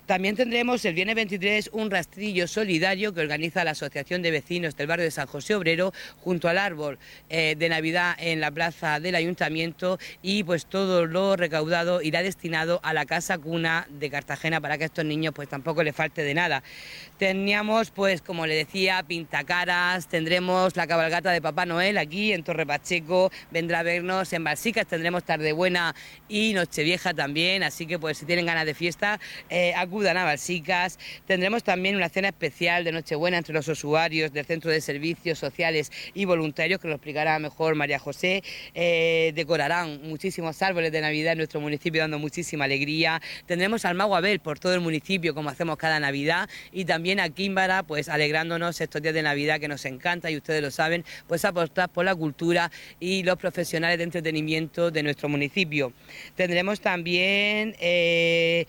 También 0.06 0.36
tendremos 0.36 0.84
el 0.84 0.94
viernes 0.94 1.16
23 1.16 1.70
un 1.72 1.90
rastrillo 1.90 2.46
solidario 2.46 3.12
que 3.12 3.20
organiza 3.20 3.64
la 3.64 3.72
Asociación 3.72 4.22
de 4.22 4.30
Vecinos 4.30 4.76
del 4.76 4.86
barrio 4.86 5.04
de 5.04 5.10
San 5.10 5.26
José 5.26 5.56
Obrero 5.56 5.92
junto 6.20 6.48
al 6.48 6.58
árbol 6.58 7.00
eh, 7.28 7.56
de 7.58 7.68
Navidad 7.68 8.14
en 8.20 8.40
la 8.40 8.52
plaza 8.52 9.00
del 9.00 9.16
Ayuntamiento 9.16 9.98
y 10.22 10.44
pues 10.44 10.66
todo 10.66 11.06
lo 11.06 11.34
recaudado 11.34 12.02
irá 12.02 12.22
destinado 12.22 12.78
a 12.84 12.92
la 12.94 13.04
casa 13.04 13.36
cuna 13.38 13.88
de 13.90 14.08
Cartagena 14.08 14.60
para 14.60 14.78
que 14.78 14.84
a 14.84 14.86
estos 14.86 15.04
niños 15.04 15.34
pues 15.34 15.48
tampoco 15.48 15.82
les 15.82 15.96
falte 15.96 16.22
de 16.22 16.34
nada. 16.34 16.62
Teníamos 17.18 17.90
pues 17.90 18.22
como 18.22 18.46
le 18.46 18.54
decía 18.54 19.02
pintacaras, 19.02 20.06
tendremos 20.06 20.76
la 20.76 20.86
cabalgata 20.86 21.32
de 21.32 21.42
Papá 21.42 21.66
Noel 21.66 21.98
aquí 21.98 22.32
en 22.32 22.44
Torre 22.44 22.64
Pacheco, 22.64 23.32
vendrá 23.50 23.80
a 23.80 23.82
vernos 23.82 24.32
en 24.32 24.44
Balsicas, 24.44 24.86
tendremos 24.86 25.24
Tarde 25.24 25.50
Buena 25.50 25.96
y 26.28 26.52
Nochevieja 26.52 27.12
también, 27.12 27.64
así 27.64 27.86
que 27.86 27.98
pues 27.98 28.18
si 28.18 28.24
tienen 28.24 28.46
ganas 28.46 28.66
de 28.66 28.74
fiesta, 28.74 29.18
eh, 29.50 29.74
acudan 29.96 30.18
a. 30.18 30.98
Tendremos 31.26 31.64
también 31.64 31.96
una 31.96 32.10
cena 32.10 32.28
especial 32.28 32.84
de 32.84 32.92
Nochebuena 32.92 33.38
entre 33.38 33.54
los 33.54 33.66
usuarios 33.66 34.30
del 34.30 34.44
Centro 34.44 34.70
de 34.70 34.82
Servicios 34.82 35.38
Sociales 35.38 35.90
y 36.12 36.26
Voluntarios, 36.26 36.80
que 36.80 36.88
lo 36.88 36.96
explicará 36.96 37.38
mejor 37.38 37.76
María 37.76 37.98
José. 37.98 38.42
Eh, 38.74 39.32
decorarán 39.34 40.02
muchísimos 40.02 40.60
árboles 40.60 40.92
de 40.92 41.00
Navidad 41.00 41.32
en 41.32 41.38
nuestro 41.38 41.62
municipio, 41.62 42.02
dando 42.02 42.18
muchísima 42.18 42.66
alegría. 42.66 43.22
Tendremos 43.46 43.86
al 43.86 43.94
Mago 43.94 44.16
Abel 44.16 44.38
por 44.40 44.58
todo 44.58 44.74
el 44.74 44.80
municipio, 44.80 45.34
como 45.34 45.48
hacemos 45.48 45.78
cada 45.78 45.98
Navidad, 45.98 46.50
y 46.72 46.84
también 46.84 47.18
a 47.18 47.30
Químbara, 47.30 47.82
pues 47.82 48.10
alegrándonos 48.10 48.78
estos 48.82 49.00
días 49.00 49.14
de 49.14 49.22
Navidad 49.22 49.60
que 49.60 49.68
nos 49.68 49.86
encanta 49.86 50.30
y 50.30 50.36
ustedes 50.36 50.60
lo 50.60 50.70
saben, 50.70 51.06
pues 51.26 51.46
apostar 51.46 51.88
por 51.88 52.04
la 52.04 52.14
cultura 52.14 52.70
y 53.00 53.22
los 53.22 53.38
profesionales 53.38 53.96
de 53.96 54.04
entretenimiento 54.04 54.90
de 54.90 55.02
nuestro 55.02 55.30
municipio. 55.30 55.94
Tendremos 56.34 56.82
también 56.82 57.74
eh, 57.80 58.66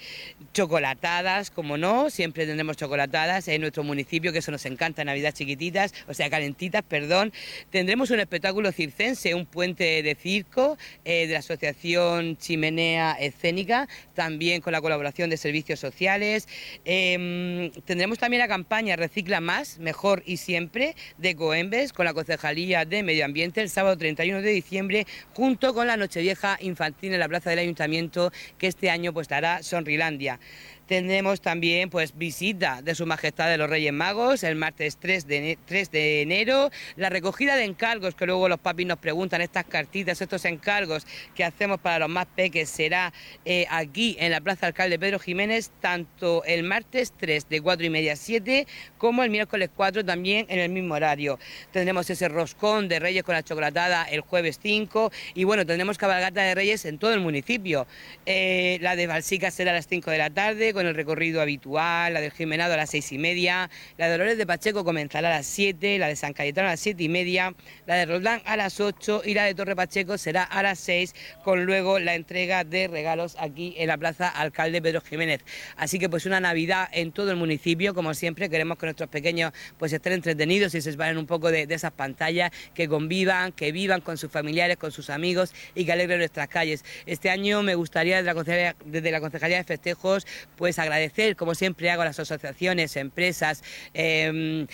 como 1.54 1.78
no, 1.78 2.12
siempre 2.12 2.46
tendremos 2.46 2.78
chocolatadas 2.78 3.48
en 3.48 3.62
nuestro 3.62 3.84
municipio, 3.84 4.32
que 4.32 4.40
eso 4.40 4.52
nos 4.52 4.66
encanta, 4.68 5.04
Navidad 5.04 5.34
chiquititas, 5.34 5.94
o 6.08 6.14
sea, 6.14 6.30
calentitas, 6.30 6.84
perdón. 6.84 7.34
Tendremos 7.72 8.12
un 8.12 8.20
espectáculo 8.20 8.72
circense, 8.72 9.34
un 9.34 9.48
puente 9.48 10.04
de 10.04 10.14
circo 10.14 10.78
eh, 11.06 11.26
de 11.26 11.34
la 11.34 11.40
Asociación 11.40 12.38
Chimenea 12.38 13.14
Escénica, 13.14 13.88
también 14.14 14.62
con 14.62 14.74
la 14.74 14.82
colaboración 14.82 15.32
de 15.32 15.38
servicios 15.38 15.80
sociales. 15.80 16.48
Em, 16.86 17.72
tendremos 17.86 18.20
también 18.20 18.42
la 18.42 18.48
campaña 18.48 18.96
Recicla 18.96 19.42
Más, 19.42 19.80
Mejor 19.80 20.22
y 20.26 20.38
Siempre 20.38 20.96
de 21.18 21.36
Coembes, 21.36 21.94
con 21.94 22.06
la 22.06 22.14
Concejalía 22.14 22.86
de 22.86 23.02
Medio 23.02 23.26
Ambiente, 23.26 23.62
el 23.62 23.70
sábado 23.70 23.98
31 23.98 24.42
de 24.42 24.52
diciembre, 24.52 25.08
junto 25.34 25.74
con 25.74 25.88
la 25.88 25.98
Nochevieja 25.98 26.60
Infantil 26.62 27.14
en 27.14 27.20
la 27.20 27.28
Plaza 27.28 27.50
del 27.50 27.60
Ayuntamiento, 27.60 28.32
que 28.60 28.68
este 28.68 28.92
año 28.92 29.14
pues 29.14 29.28
dará 29.28 29.64
Sonrilandia. 29.64 30.40
Tendremos 30.88 31.42
también 31.42 31.90
pues 31.90 32.18
visita 32.18 32.82
de 32.82 32.96
Su 32.96 33.06
Majestad 33.06 33.50
de 33.50 33.58
los 33.58 33.70
Reyes 33.70 33.92
Magos 33.92 34.44
el 34.44 34.56
martes 34.56 34.98
3 34.98 35.28
de, 35.28 35.58
3 35.66 35.92
de 35.92 36.22
enero, 36.22 36.72
la 36.96 37.10
recogida 37.10 37.58
de 37.58 37.66
encargos 37.66 38.16
que 38.16 38.26
luego 38.26 38.48
los 38.48 38.60
papis 38.60 38.88
nos 38.88 38.98
preguntan, 38.98 39.42
estas 39.42 39.66
cartitas, 39.66 40.22
estos 40.22 40.46
encargos 40.46 41.06
que 41.36 41.44
hacemos 41.44 41.82
para 41.82 42.00
los 42.00 42.10
más 42.10 42.26
peques 42.26 42.70
será 42.70 43.12
eh, 43.44 43.66
aquí 43.70 44.16
en 44.20 44.32
la 44.32 44.40
Plaza 44.40 44.68
Alcalde 44.68 44.98
Pedro 44.98 45.20
Jiménez, 45.20 45.72
tanto 45.82 46.44
el 46.46 46.64
martes 46.64 47.14
3 47.18 47.50
de 47.50 47.62
4 47.62 47.86
y 47.86 47.90
media 47.90 48.14
a 48.14 48.16
7 48.16 48.66
como 48.98 49.24
el 49.24 49.30
miércoles 49.30 49.70
4 49.76 50.06
también 50.06 50.46
en 50.50 50.60
el 50.60 50.70
mismo 50.70 50.94
horario. 50.94 51.38
Tendremos 51.72 52.10
ese 52.10 52.30
roscón 52.30 52.88
de 52.88 53.00
Reyes 53.00 53.24
con 53.24 53.36
la 53.36 53.44
chocolatada 53.44 54.06
el 54.06 54.22
jueves 54.22 54.58
5 54.62 55.12
y 55.34 55.44
bueno, 55.44 55.66
tendremos 55.66 55.98
cabalgata 55.98 56.44
de 56.44 56.56
Reyes 56.56 56.86
en 56.86 56.98
todo 56.98 57.14
el 57.14 57.20
municipio. 57.20 57.88
Eh, 58.26 58.78
la 58.82 58.96
de 58.96 59.08
Balsica 59.08 59.52
será 59.52 59.72
a 59.72 59.74
las 59.76 59.88
5 59.88 60.12
de 60.12 60.18
la 60.18 60.30
tarde 60.30 60.74
con 60.78 60.86
el 60.86 60.94
recorrido 60.94 61.42
habitual, 61.42 62.14
la 62.14 62.22
del 62.22 62.32
Jimenado 62.32 62.76
a 62.76 62.78
las 62.78 62.92
seis 62.92 63.12
y 63.12 63.18
media, 63.18 63.68
la 63.98 64.06
de 64.06 64.12
Dolores 64.12 64.38
de 64.38 64.46
Pacheco 64.46 64.86
comenzará 64.86 65.30
a 65.30 65.32
las 65.32 65.48
7, 65.48 65.98
la 65.98 66.08
de 66.08 66.16
San 66.16 66.34
Cayetano 66.34 66.68
a 66.68 66.72
las 66.74 66.80
siete 66.80 67.02
y 67.02 67.10
media, 67.10 67.56
la 67.88 67.96
de 67.96 68.06
Roldán 68.06 68.44
a 68.46 68.56
las 68.56 68.80
8 68.80 69.24
y 69.26 69.34
la 69.34 69.46
de 69.46 69.56
Torre 69.56 69.76
Pacheco 69.76 70.20
será 70.20 70.44
a 70.44 70.62
las 70.62 70.78
6, 70.78 71.16
con 71.44 71.66
luego 71.66 71.98
la 71.98 72.14
entrega 72.14 72.64
de 72.64 72.88
regalos 72.88 73.38
aquí 73.40 73.74
en 73.80 73.88
la 73.88 73.98
Plaza 73.98 74.30
Alcalde 74.30 74.80
Pedro 74.80 75.02
Jiménez. 75.02 75.42
Así 75.78 75.98
que 75.98 76.10
pues 76.10 76.28
una 76.28 76.40
Navidad 76.40 76.90
en 76.92 77.12
todo 77.12 77.32
el 77.32 77.38
municipio, 77.38 77.96
como 77.96 78.14
siempre, 78.14 78.48
queremos 78.48 78.78
que 78.78 78.86
nuestros 78.86 79.10
pequeños 79.10 79.54
pues 79.80 79.92
estén 79.94 80.14
entretenidos 80.14 80.76
y 80.76 80.82
se 80.82 80.92
separen 80.92 81.18
un 81.18 81.26
poco 81.26 81.50
de, 81.50 81.66
esas 81.68 81.92
pantallas, 81.92 82.52
que 82.76 82.88
convivan, 82.88 83.52
que 83.52 83.72
vivan 83.72 84.02
con 84.02 84.20
sus 84.20 84.32
familiares, 84.32 84.78
con 84.78 84.92
sus 84.92 85.10
amigos 85.10 85.56
y 85.74 85.86
que 85.86 85.92
alegren 85.92 86.20
nuestras 86.20 86.48
calles. 86.50 86.86
Este 87.08 87.32
año 87.32 87.64
me 87.64 87.74
gustaría 87.74 88.18
desde 88.18 88.28
la 88.28 88.36
Concejalía, 88.36 88.76
desde 88.86 89.10
la 89.10 89.20
Concejalía 89.20 89.58
de 89.58 89.64
Festejos 89.64 90.28
pues 90.56 90.67
pues 90.68 90.80
agradecer, 90.80 91.38
como 91.38 91.56
siempre 91.56 91.90
hago, 91.90 92.02
a 92.02 92.06
las 92.06 92.20
asociaciones, 92.20 92.98
empresas, 92.98 93.64
em, 93.94 94.68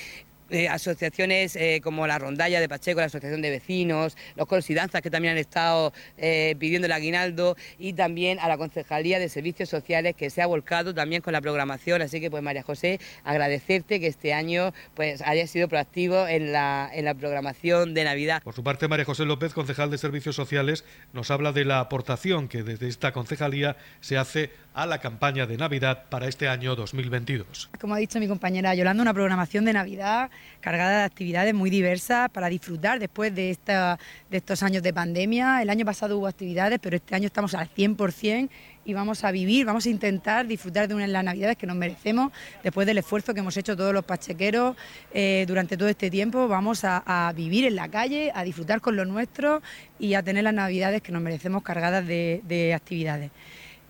eh, 0.49 0.67
asociaciones 0.67 1.55
eh, 1.55 1.81
como 1.83 2.05
la 2.07 2.19
Rondalla 2.19 2.59
de 2.59 2.69
Pacheco, 2.69 2.99
la 2.99 3.07
Asociación 3.07 3.41
de 3.41 3.49
Vecinos, 3.49 4.17
los 4.35 4.47
Coros 4.47 4.69
y 4.69 4.73
Danzas 4.73 5.01
que 5.01 5.09
también 5.09 5.33
han 5.33 5.37
estado 5.37 5.93
eh, 6.17 6.55
pidiendo 6.59 6.85
el 6.85 6.91
aguinaldo 6.91 7.55
y 7.79 7.93
también 7.93 8.39
a 8.39 8.47
la 8.47 8.57
Concejalía 8.57 9.19
de 9.19 9.29
Servicios 9.29 9.69
Sociales 9.69 10.15
que 10.15 10.29
se 10.29 10.41
ha 10.41 10.45
volcado 10.45 10.93
también 10.93 11.21
con 11.21 11.33
la 11.33 11.41
programación. 11.41 12.01
Así 12.01 12.19
que 12.19 12.29
pues 12.29 12.43
María 12.43 12.63
José, 12.63 12.99
agradecerte 13.23 13.99
que 13.99 14.07
este 14.07 14.33
año 14.33 14.73
pues 14.95 15.21
haya 15.21 15.47
sido 15.47 15.67
proactivo 15.67 16.27
en 16.27 16.51
la, 16.51 16.89
en 16.93 17.05
la 17.05 17.13
programación 17.13 17.93
de 17.93 18.03
Navidad. 18.03 18.43
Por 18.43 18.53
su 18.53 18.63
parte, 18.63 18.87
María 18.87 19.05
José 19.05 19.25
López, 19.25 19.53
concejal 19.53 19.89
de 19.91 19.97
Servicios 19.97 20.35
Sociales, 20.35 20.85
nos 21.13 21.31
habla 21.31 21.51
de 21.51 21.65
la 21.65 21.79
aportación 21.79 22.47
que 22.47 22.63
desde 22.63 22.87
esta 22.87 23.11
concejalía 23.11 23.77
se 24.01 24.17
hace 24.17 24.51
a 24.73 24.85
la 24.85 24.99
campaña 24.99 25.45
de 25.45 25.57
Navidad 25.57 26.05
para 26.09 26.27
este 26.27 26.47
año 26.47 26.75
2022. 26.75 27.69
Como 27.79 27.93
ha 27.93 27.97
dicho 27.97 28.19
mi 28.19 28.27
compañera 28.27 28.73
Yolanda, 28.75 29.01
una 29.01 29.13
programación 29.13 29.65
de 29.65 29.73
Navidad 29.73 30.31
cargada 30.61 30.99
de 30.99 31.03
actividades 31.03 31.53
muy 31.53 31.69
diversas 31.69 32.29
para 32.29 32.47
disfrutar 32.47 32.99
después 32.99 33.35
de, 33.35 33.49
esta, 33.49 33.99
de 34.29 34.37
estos 34.37 34.63
años 34.63 34.81
de 34.81 34.93
pandemia. 34.93 35.61
El 35.61 35.69
año 35.69 35.85
pasado 35.85 36.17
hubo 36.17 36.27
actividades, 36.27 36.79
pero 36.81 36.95
este 36.95 37.15
año 37.15 37.27
estamos 37.27 37.53
al 37.53 37.69
100% 37.73 38.49
y 38.85 38.93
vamos 38.93 39.23
a 39.23 39.31
vivir, 39.31 39.65
vamos 39.65 39.85
a 39.85 39.89
intentar 39.89 40.47
disfrutar 40.47 40.87
de 40.87 40.95
una 40.95 41.05
de 41.05 41.11
las 41.11 41.23
navidades 41.23 41.57
que 41.57 41.67
nos 41.67 41.75
merecemos 41.75 42.31
después 42.63 42.87
del 42.87 42.97
esfuerzo 42.97 43.33
que 43.33 43.39
hemos 43.39 43.55
hecho 43.57 43.75
todos 43.75 43.93
los 43.93 44.03
pachequeros 44.05 44.75
eh, 45.13 45.45
durante 45.47 45.77
todo 45.77 45.89
este 45.89 46.09
tiempo. 46.09 46.47
Vamos 46.47 46.83
a, 46.83 47.31
vivir 47.35 47.65
en 47.65 47.75
la 47.75 47.89
calle, 47.89 48.31
a 48.33 48.43
disfrutar 48.43 48.81
con 48.81 48.95
lo 48.95 49.05
nuestro 49.05 49.61
y 49.99 50.13
a 50.13 50.23
tener 50.23 50.43
las 50.43 50.53
navidades 50.53 51.01
que 51.01 51.11
nos 51.11 51.21
merecemos 51.21 51.63
cargadas 51.63 52.05
de 52.05 52.73
actividades. 52.75 53.31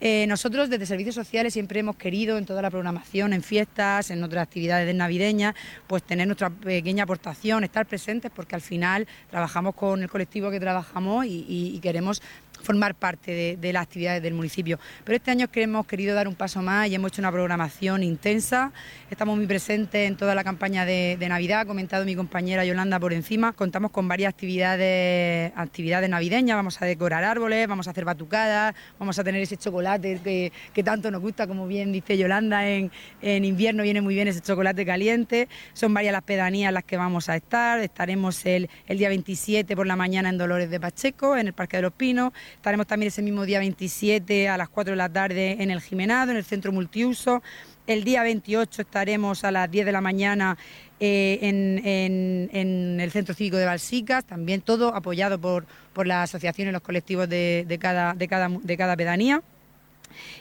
Eh, 0.01 0.25
nosotros 0.27 0.69
desde 0.69 0.85
Servicios 0.85 1.15
Sociales 1.15 1.53
siempre 1.53 1.79
hemos 1.79 1.95
querido 1.95 2.37
en 2.37 2.45
toda 2.45 2.61
la 2.61 2.69
programación, 2.69 3.31
en 3.31 3.41
fiestas, 3.41 4.09
en 4.11 4.21
otras 4.23 4.43
actividades 4.43 4.93
navideñas, 4.93 5.55
pues 5.87 6.03
tener 6.03 6.27
nuestra 6.27 6.49
pequeña 6.49 7.05
aportación, 7.05 7.63
estar 7.63 7.85
presentes 7.85 8.31
porque 8.35 8.55
al 8.55 8.61
final 8.61 9.07
trabajamos 9.29 9.75
con 9.75 10.03
el 10.03 10.09
colectivo 10.09 10.51
que 10.51 10.59
trabajamos 10.59 11.25
y 11.27 11.79
queremos 11.81 12.21
formar 12.63 12.95
parte 12.95 13.57
de, 13.59 13.73
las 13.73 13.83
actividades 13.83 14.23
del 14.23 14.33
municipio. 14.33 14.79
Pero 15.03 15.15
este 15.15 15.31
año 15.31 15.47
hemos 15.53 15.85
querido 15.85 16.15
dar 16.15 16.27
un 16.27 16.35
paso 16.35 16.61
más 16.61 16.87
y 16.87 16.95
hemos 16.95 17.11
hecho 17.11 17.21
una 17.21 17.31
programación 17.31 18.03
intensa. 18.03 18.71
Estamos 19.11 19.37
muy 19.37 19.45
presentes 19.45 20.07
en 20.07 20.15
toda 20.15 20.33
la 20.33 20.43
campaña 20.43 20.85
de, 20.85 21.17
Navidad, 21.23 21.61
ha 21.61 21.65
comentado 21.65 22.05
mi 22.05 22.15
compañera 22.15 22.65
Yolanda 22.65 22.99
por 22.99 23.13
encima. 23.13 23.53
Contamos 23.53 23.91
con 23.91 24.07
varias 24.07 24.29
actividades, 24.29 25.51
actividades 25.55 26.09
navideñas, 26.09 26.55
vamos 26.55 26.81
a 26.81 26.85
decorar 26.85 27.23
árboles, 27.23 27.67
vamos 27.67 27.87
a 27.87 27.91
hacer 27.91 28.05
batucadas, 28.05 28.75
vamos 28.99 29.17
a 29.19 29.23
tener 29.23 29.41
ese 29.41 29.57
chocolate 29.57 30.51
que, 30.73 30.83
tanto 30.83 31.11
nos 31.11 31.21
gusta, 31.21 31.47
como 31.47 31.67
bien 31.67 31.91
dice 31.91 32.17
Yolanda, 32.17 32.67
en, 32.67 32.91
invierno 33.21 33.83
viene 33.83 34.01
muy 34.01 34.15
bien 34.15 34.27
ese 34.27 34.41
chocolate 34.41 34.85
caliente. 34.85 35.47
Son 35.73 35.93
varias 35.93 36.13
las 36.13 36.23
pedanías 36.23 36.73
las 36.73 36.83
que 36.83 36.97
vamos 36.97 37.29
a 37.29 37.35
estar. 37.35 37.79
Estaremos 37.79 38.45
el, 38.45 38.69
el 38.87 38.97
día 38.97 39.09
27 39.09 39.75
por 39.75 39.87
la 39.87 39.95
mañana 39.95 40.29
en 40.29 40.37
Dolores 40.37 40.69
de 40.69 40.79
Pacheco, 40.79 41.37
en 41.37 41.47
el 41.47 41.53
Parque 41.53 41.77
de 41.77 41.83
los 41.83 41.93
Pinos. 41.93 42.33
Estaremos 42.55 42.87
también 42.87 43.07
ese 43.07 43.21
mismo 43.21 43.45
día 43.45 43.59
27 43.59 44.49
a 44.49 44.57
las 44.57 44.69
4 44.69 44.91
de 44.91 44.97
la 44.97 45.09
tarde 45.09 45.57
en 45.59 45.71
el 45.71 45.81
Jimenado, 45.81 46.31
en 46.31 46.37
el 46.37 46.43
centro 46.43 46.71
multiuso. 46.71 47.43
El 47.85 48.03
día 48.03 48.23
28 48.23 48.81
estaremos 48.81 49.43
a 49.43 49.51
las 49.51 49.69
10 49.69 49.85
de 49.85 49.91
la 49.91 50.01
mañana 50.01 50.57
eh, 50.99 51.39
en, 51.41 52.99
el 53.01 53.11
Centro 53.11 53.35
Cívico 53.35 53.57
de 53.57 53.65
Balsicas, 53.65 54.23
también 54.23 54.61
todo 54.61 54.95
apoyado 54.95 55.37
por, 55.39 55.65
por 55.91 56.07
las 56.07 56.29
asociaciones 56.29 56.71
y 56.71 56.73
los 56.73 56.81
colectivos 56.81 57.27
de, 57.27 57.77
cada, 57.81 58.13
de, 58.13 58.27
cada, 58.29 58.47
de 58.47 58.77
cada 58.77 58.95
pedanía. 58.95 59.43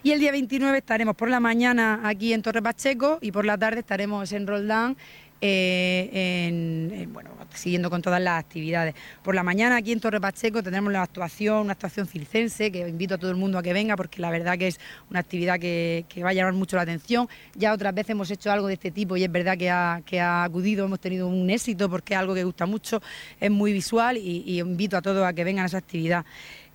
Y 0.03 0.13
el 0.13 0.21
día 0.21 0.31
29 0.31 0.79
estaremos 0.79 1.17
por 1.17 1.31
la 1.31 1.41
mañana 1.41 2.01
aquí 2.05 2.33
en 2.33 2.43
Torre 2.43 2.63
Pacheco 2.63 3.19
y 3.21 3.33
por 3.33 3.45
la 3.45 3.59
tarde 3.59 3.81
estaremos 3.81 4.31
en 4.33 4.47
Roldán 4.47 4.97
eh, 5.41 6.11
en, 6.93 7.13
bueno, 7.13 7.31
siguiendo 7.55 7.91
con 7.91 8.03
todas 8.03 8.21
las 8.21 8.39
actividades. 8.39 8.95
Por 9.23 9.35
la 9.35 9.43
mañana 9.43 9.77
aquí 9.77 9.93
en 9.93 10.01
Torre 10.01 10.21
Pacheco 10.21 10.63
tendremos 10.63 10.93
la 10.93 11.03
actuación, 11.03 11.59
una 11.59 11.73
actuación 11.73 12.07
circense, 12.07 12.71
que 12.71 12.89
invito 12.89 13.15
a 13.15 13.19
todo 13.19 13.31
el 13.31 13.37
mundo 13.37 13.59
a 13.59 13.63
que 13.63 13.73
venga 13.73 13.97
porque 13.97 14.21
la 14.21 14.31
verdad 14.31 14.59
que 14.59 14.69
es 14.69 14.81
una 15.11 15.21
actividad 15.21 15.59
que, 15.59 16.05
va 16.23 16.31
a 16.31 16.33
llamar 16.33 16.55
mucho 16.55 16.77
la 16.77 16.83
atención. 16.83 17.29
Ya 17.55 17.73
otras 17.73 17.95
veces 17.95 18.11
hemos 18.11 18.31
hecho 18.31 18.51
algo 18.51 18.67
de 18.67 18.75
este 18.75 18.91
tipo 18.91 19.17
y 19.17 19.25
es 19.25 19.33
verdad 19.33 19.57
que 19.57 19.71
ha, 19.71 20.45
acudido, 20.45 20.85
hemos 20.87 21.01
tenido 21.01 21.29
un 21.29 21.51
éxito 21.51 21.89
porque 21.89 22.15
es 22.15 22.21
algo 22.21 22.35
que 22.35 22.45
gusta 22.45 22.67
mucho, 22.67 23.03
es 23.41 23.51
muy 23.51 23.73
visual 23.73 24.17
y, 24.17 24.43
y 24.47 24.61
invito 24.61 24.97
a 24.97 25.03
todos 25.03 25.25
a 25.25 25.33
que 25.33 25.45
vengan 25.45 25.65
a 25.65 25.67
esa 25.67 25.79
actividad. 25.79 26.25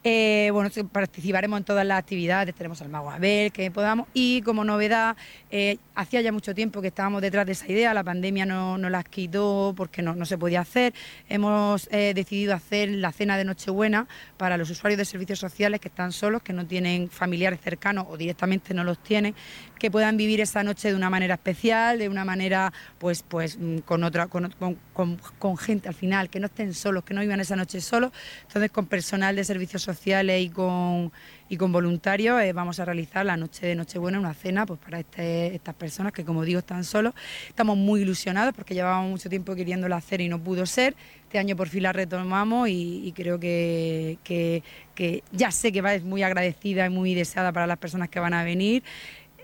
Eh, 0.10 0.52
bueno, 0.54 0.70
participaremos 0.90 1.58
en 1.58 1.66
todas 1.66 1.86
las 1.86 2.00
actividades, 2.00 2.56
tenemos 2.56 2.82
al 2.82 2.88
Mago 2.88 3.12
Abel, 3.12 3.52
que 3.52 3.70
podamos. 3.72 4.08
Y 4.14 4.42
como 4.44 4.64
novedad, 4.64 5.18
eh, 5.52 5.80
hacía 5.96 6.22
ya 6.22 6.32
mucho 6.32 6.56
tiempo 6.56 6.82
que 6.82 6.88
estábamos 6.88 7.22
detrás 7.22 7.46
de 7.46 7.52
esa 7.52 7.70
idea, 7.70 7.94
la 7.94 8.06
pandemia 8.06 8.46
no 8.46 8.78
nos 8.78 8.90
las 8.90 9.04
quitó 9.04 9.74
porque 9.76 10.02
no, 10.02 10.26
se 10.26 10.38
podía 10.38 10.62
hacer. 10.62 10.94
Hemos 11.28 11.90
eh, 11.92 12.14
decidido 12.16 12.56
hacer 12.56 12.88
la 12.88 13.12
cena 13.12 13.36
de 13.36 13.44
Nochebuena 13.44 14.08
para 14.38 14.56
los 14.56 14.70
usuarios 14.70 14.98
de 14.98 15.04
servicios 15.04 15.40
sociales 15.40 15.82
que 15.82 15.90
están 15.90 16.14
solos, 16.14 16.42
que 16.42 16.54
no 16.54 16.66
tienen 16.66 17.10
familiares 17.10 17.60
cercanos 17.60 18.06
o 18.10 18.16
directamente 18.16 18.74
no 18.74 18.86
los 18.86 19.04
tienen, 19.04 19.36
que 19.78 19.92
puedan 19.92 20.16
vivir 20.16 20.40
esa 20.40 20.64
noche 20.64 20.88
de 20.88 20.96
una 20.96 21.10
manera 21.10 21.34
especial, 21.34 22.00
de 22.00 22.08
una 22.08 22.24
manera 22.24 22.72
pues, 22.98 23.24
pues 23.24 23.58
mm, 23.60 23.80
con 23.80 24.06
otra, 24.06 24.28
con, 24.28 24.54
con 24.94 25.58
gente 25.58 25.90
al 25.90 25.96
final, 25.96 26.30
que 26.30 26.40
no 26.40 26.46
estén 26.46 26.74
solos, 26.74 27.04
que 27.04 27.14
no 27.14 27.20
vivan 27.20 27.42
esa 27.42 27.58
noche 27.58 27.82
solos. 27.82 28.14
Entonces, 28.44 28.72
con 28.72 28.86
personal 28.86 29.36
de 29.36 29.44
servicios 29.44 29.82
sociales 29.82 29.97
sociales 29.98 30.42
y 30.42 30.50
con, 30.50 31.12
y 31.50 31.58
con 31.58 31.72
voluntarios 31.72 32.42
eh, 32.42 32.54
vamos 32.54 32.80
a 32.80 32.86
realizar 32.86 33.26
la 33.26 33.36
noche 33.36 33.66
de 33.66 33.76
Nochebuena, 33.76 34.20
una 34.20 34.34
cena 34.34 34.66
pues 34.66 34.80
para 34.80 35.00
este, 35.00 35.56
estas 35.56 35.74
personas 35.76 36.14
que 36.14 36.24
como 36.24 36.44
digo 36.44 36.60
están 36.60 36.84
solos. 36.84 37.14
Estamos 37.48 37.78
muy 37.78 38.02
ilusionados 38.02 38.54
porque 38.54 38.74
llevábamos 38.74 39.10
mucho 39.10 39.30
tiempo 39.30 39.56
queriéndola 39.56 39.96
hacer 39.96 40.22
y 40.22 40.30
no 40.30 40.40
pudo 40.40 40.66
ser. 40.66 40.96
Este 41.24 41.40
año 41.40 41.56
por 41.56 41.68
fin 41.68 41.84
la 41.84 41.94
retomamos 41.94 42.70
y, 42.70 43.12
creo 43.16 43.40
que, 43.40 44.18
que, 44.24 44.64
que, 44.96 45.24
ya 45.32 45.52
sé 45.52 45.72
que 45.72 45.82
va 45.82 45.90
ser 45.92 46.04
muy 46.04 46.24
agradecida 46.24 46.86
y 46.86 46.90
muy 46.90 47.16
deseada 47.16 47.52
para 47.52 47.68
las 47.68 47.78
personas 47.78 48.10
que 48.10 48.20
van 48.20 48.34
a 48.34 48.44
venir. 48.44 48.84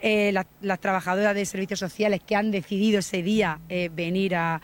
Eh, 0.05 0.33
las, 0.33 0.81
trabajadoras 0.81 1.33
de 1.33 1.45
servicios 1.45 1.79
sociales 1.79 2.19
que 2.27 2.35
han 2.35 2.51
decidido 2.51 2.99
ese 2.99 3.23
día 3.23 3.61
eh, 3.69 3.89
venir 3.89 4.35
a, 4.35 4.59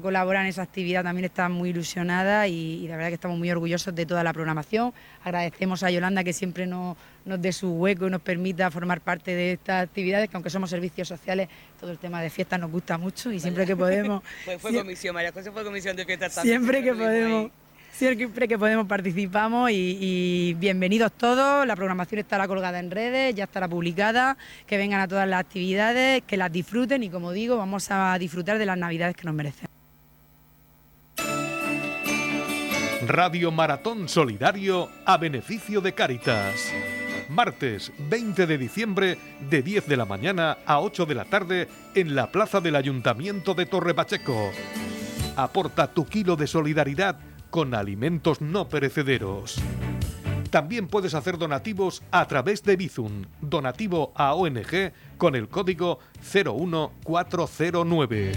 colaborar 0.00 0.44
en 0.44 0.50
esa 0.50 0.62
actividad 0.62 1.02
también 1.02 1.24
están 1.24 1.50
muy 1.50 1.70
ilusionadas 1.70 2.48
y, 2.48 2.86
la 2.86 2.94
verdad 2.94 3.08
que 3.08 3.14
estamos 3.14 3.36
muy 3.36 3.50
orgullosos 3.50 3.92
de 3.92 4.06
toda 4.06 4.22
la 4.22 4.32
programación. 4.32 4.94
Agradecemos 5.24 5.82
a 5.82 5.90
Yolanda 5.90 6.22
que 6.22 6.32
siempre 6.32 6.68
nos, 6.68 6.96
nos 7.24 7.42
dé 7.42 7.52
su 7.52 7.72
hueco 7.72 8.06
y 8.06 8.10
nos 8.10 8.22
permita 8.22 8.70
formar 8.70 9.00
parte 9.00 9.34
de 9.34 9.54
estas 9.54 9.82
actividades, 9.82 10.30
que 10.30 10.36
aunque 10.36 10.48
somos 10.48 10.70
servicios 10.70 11.08
sociales, 11.08 11.48
todo 11.80 11.90
el 11.90 11.98
tema 11.98 12.22
de 12.22 12.30
fiestas 12.30 12.60
nos 12.60 12.70
gusta 12.70 12.96
mucho 12.96 13.32
y 13.32 13.40
siempre 13.40 13.66
que 13.66 13.74
podemos... 13.74 14.22
fue, 14.44 14.60
fue 14.60 14.74
comisión, 14.74 15.12
María 15.12 15.32
José 15.32 15.50
fue 15.50 15.64
comisión 15.64 15.96
de 15.96 16.04
fiestas 16.04 16.36
también. 16.36 16.60
Siempre 16.60 16.84
que 16.84 16.94
podemos 16.94 17.50
siempre 17.94 18.48
que 18.48 18.58
podemos 18.58 18.86
participamos 18.86 19.70
y, 19.72 20.54
bienvenidos 20.58 21.12
todos. 21.12 21.66
La 21.66 21.76
programación 21.76 22.18
estará 22.18 22.48
colgada 22.48 22.80
en 22.80 22.90
redes, 22.90 23.34
ya 23.34 23.44
estará 23.44 23.68
publicada, 23.68 24.36
que 24.66 24.76
vengan 24.76 25.00
a 25.00 25.08
todas 25.08 25.28
las 25.28 25.40
actividades, 25.40 26.22
que 26.26 26.36
las 26.36 26.50
disfruten 26.50 27.02
y 27.02 27.10
como 27.10 27.32
digo, 27.32 27.56
vamos 27.56 27.90
a 27.90 28.18
disfrutar 28.18 28.58
de 28.58 28.66
las 28.66 28.76
navidades 28.76 29.14
que 29.16 29.24
nos 29.24 29.34
merecen. 29.34 29.68
Radio 33.06 33.52
Maratón 33.52 34.08
Solidario 34.08 34.88
a 35.04 35.16
beneficio 35.18 35.80
de 35.80 35.92
Cáritas. 35.92 36.72
Martes 37.28 37.92
20 38.10 38.46
de 38.46 38.58
diciembre 38.58 39.18
de 39.48 39.62
10 39.62 39.86
de 39.86 39.96
la 39.96 40.04
mañana 40.04 40.58
a 40.66 40.80
8 40.80 41.06
de 41.06 41.14
la 41.14 41.24
tarde 41.24 41.68
en 41.94 42.14
la 42.14 42.30
plaza 42.30 42.60
del 42.60 42.76
Ayuntamiento 42.76 43.54
de 43.54 43.66
Torre 43.66 43.94
Pacheco. 43.94 44.50
Aporta 45.36 45.86
tu 45.86 46.06
kilo 46.06 46.36
de 46.36 46.46
solidaridad 46.46 47.18
con 47.54 47.72
alimentos 47.72 48.40
no 48.40 48.68
perecederos. 48.68 49.62
También 50.50 50.88
puedes 50.88 51.14
hacer 51.14 51.38
donativos 51.38 52.02
a 52.10 52.26
través 52.26 52.64
de 52.64 52.74
Bizum, 52.74 53.26
donativo 53.40 54.12
a 54.16 54.34
ONG 54.34 54.92
con 55.18 55.36
el 55.36 55.48
código 55.48 56.00
01409. 56.20 58.32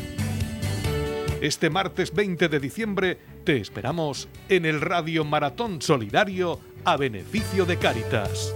Este 1.41 1.71
martes 1.71 2.13
20 2.13 2.47
de 2.47 2.60
diciembre 2.60 3.17
te 3.43 3.58
esperamos 3.58 4.30
en 4.49 4.67
el 4.67 4.82
Radio 4.82 5.25
Maratón 5.25 5.82
Solidario 5.82 6.60
a 6.86 6.95
beneficio 6.95 7.65
de 7.65 7.77
Cáritas. 7.77 8.53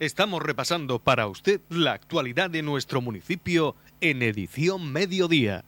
Estamos 0.00 0.42
repasando 0.42 0.98
para 0.98 1.26
usted 1.26 1.60
la 1.68 1.92
actualidad 1.92 2.48
de 2.48 2.62
nuestro 2.62 3.02
municipio 3.02 3.76
en 4.00 4.22
edición 4.22 4.92
mediodía. 4.92 5.64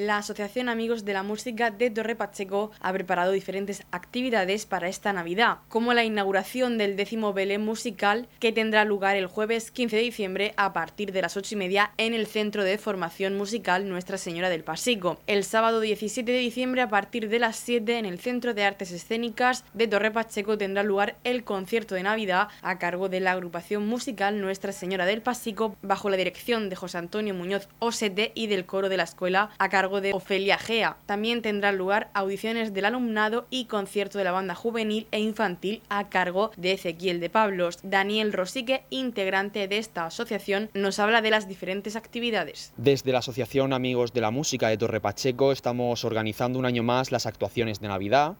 La 0.00 0.16
Asociación 0.16 0.70
Amigos 0.70 1.04
de 1.04 1.12
la 1.12 1.22
Música 1.22 1.70
de 1.70 1.90
Torre 1.90 2.16
Pacheco 2.16 2.70
ha 2.80 2.90
preparado 2.90 3.32
diferentes 3.32 3.82
actividades 3.90 4.64
para 4.64 4.88
esta 4.88 5.12
Navidad, 5.12 5.58
como 5.68 5.92
la 5.92 6.04
inauguración 6.04 6.78
del 6.78 6.96
décimo 6.96 7.34
Belén 7.34 7.60
musical 7.60 8.26
que 8.38 8.50
tendrá 8.50 8.86
lugar 8.86 9.16
el 9.16 9.26
jueves 9.26 9.70
15 9.70 9.96
de 9.96 10.02
diciembre 10.02 10.54
a 10.56 10.72
partir 10.72 11.12
de 11.12 11.20
las 11.20 11.36
8 11.36 11.54
y 11.54 11.58
media 11.58 11.90
en 11.98 12.14
el 12.14 12.26
Centro 12.26 12.64
de 12.64 12.78
Formación 12.78 13.36
Musical 13.36 13.90
Nuestra 13.90 14.16
Señora 14.16 14.48
del 14.48 14.64
Pasico. 14.64 15.18
El 15.26 15.44
sábado 15.44 15.80
17 15.80 16.32
de 16.32 16.38
diciembre 16.38 16.80
a 16.80 16.88
partir 16.88 17.28
de 17.28 17.38
las 17.38 17.56
7 17.56 17.98
en 17.98 18.06
el 18.06 18.20
Centro 18.20 18.54
de 18.54 18.64
Artes 18.64 18.92
Escénicas 18.92 19.66
de 19.74 19.86
Torre 19.86 20.12
Pacheco 20.12 20.56
tendrá 20.56 20.82
lugar 20.82 21.16
el 21.24 21.44
concierto 21.44 21.94
de 21.94 22.04
Navidad 22.04 22.48
a 22.62 22.78
cargo 22.78 23.10
de 23.10 23.20
la 23.20 23.32
agrupación 23.32 23.86
musical 23.86 24.40
Nuestra 24.40 24.72
Señora 24.72 25.04
del 25.04 25.20
Pasico 25.20 25.76
bajo 25.82 26.08
la 26.08 26.16
dirección 26.16 26.70
de 26.70 26.76
José 26.76 26.96
Antonio 26.96 27.34
Muñoz 27.34 27.68
Osete 27.80 28.32
y 28.34 28.46
del 28.46 28.64
coro 28.64 28.88
de 28.88 28.96
la 28.96 29.02
escuela 29.02 29.50
a 29.58 29.68
cargo 29.68 29.89
de 30.00 30.12
Ofelia 30.12 30.58
Gea. 30.58 30.96
También 31.06 31.42
tendrán 31.42 31.76
lugar 31.76 32.10
audiciones 32.14 32.72
del 32.72 32.84
alumnado 32.84 33.46
y 33.50 33.64
concierto 33.64 34.18
de 34.18 34.24
la 34.24 34.30
banda 34.30 34.54
juvenil 34.54 35.08
e 35.10 35.18
infantil 35.18 35.82
a 35.88 36.08
cargo 36.08 36.52
de 36.56 36.72
Ezequiel 36.72 37.18
de 37.18 37.30
Pablos. 37.30 37.78
Daniel 37.82 38.32
Rosique, 38.32 38.84
integrante 38.90 39.66
de 39.66 39.78
esta 39.78 40.06
asociación, 40.06 40.70
nos 40.74 41.00
habla 41.00 41.22
de 41.22 41.30
las 41.30 41.48
diferentes 41.48 41.96
actividades. 41.96 42.72
Desde 42.76 43.10
la 43.10 43.18
Asociación 43.18 43.72
Amigos 43.72 44.12
de 44.12 44.20
la 44.20 44.30
Música 44.30 44.68
de 44.68 44.78
Torre 44.78 45.00
Pacheco 45.00 45.50
estamos 45.50 46.04
organizando 46.04 46.58
un 46.58 46.66
año 46.66 46.84
más 46.84 47.10
las 47.10 47.26
actuaciones 47.26 47.80
de 47.80 47.88
Navidad. 47.88 48.36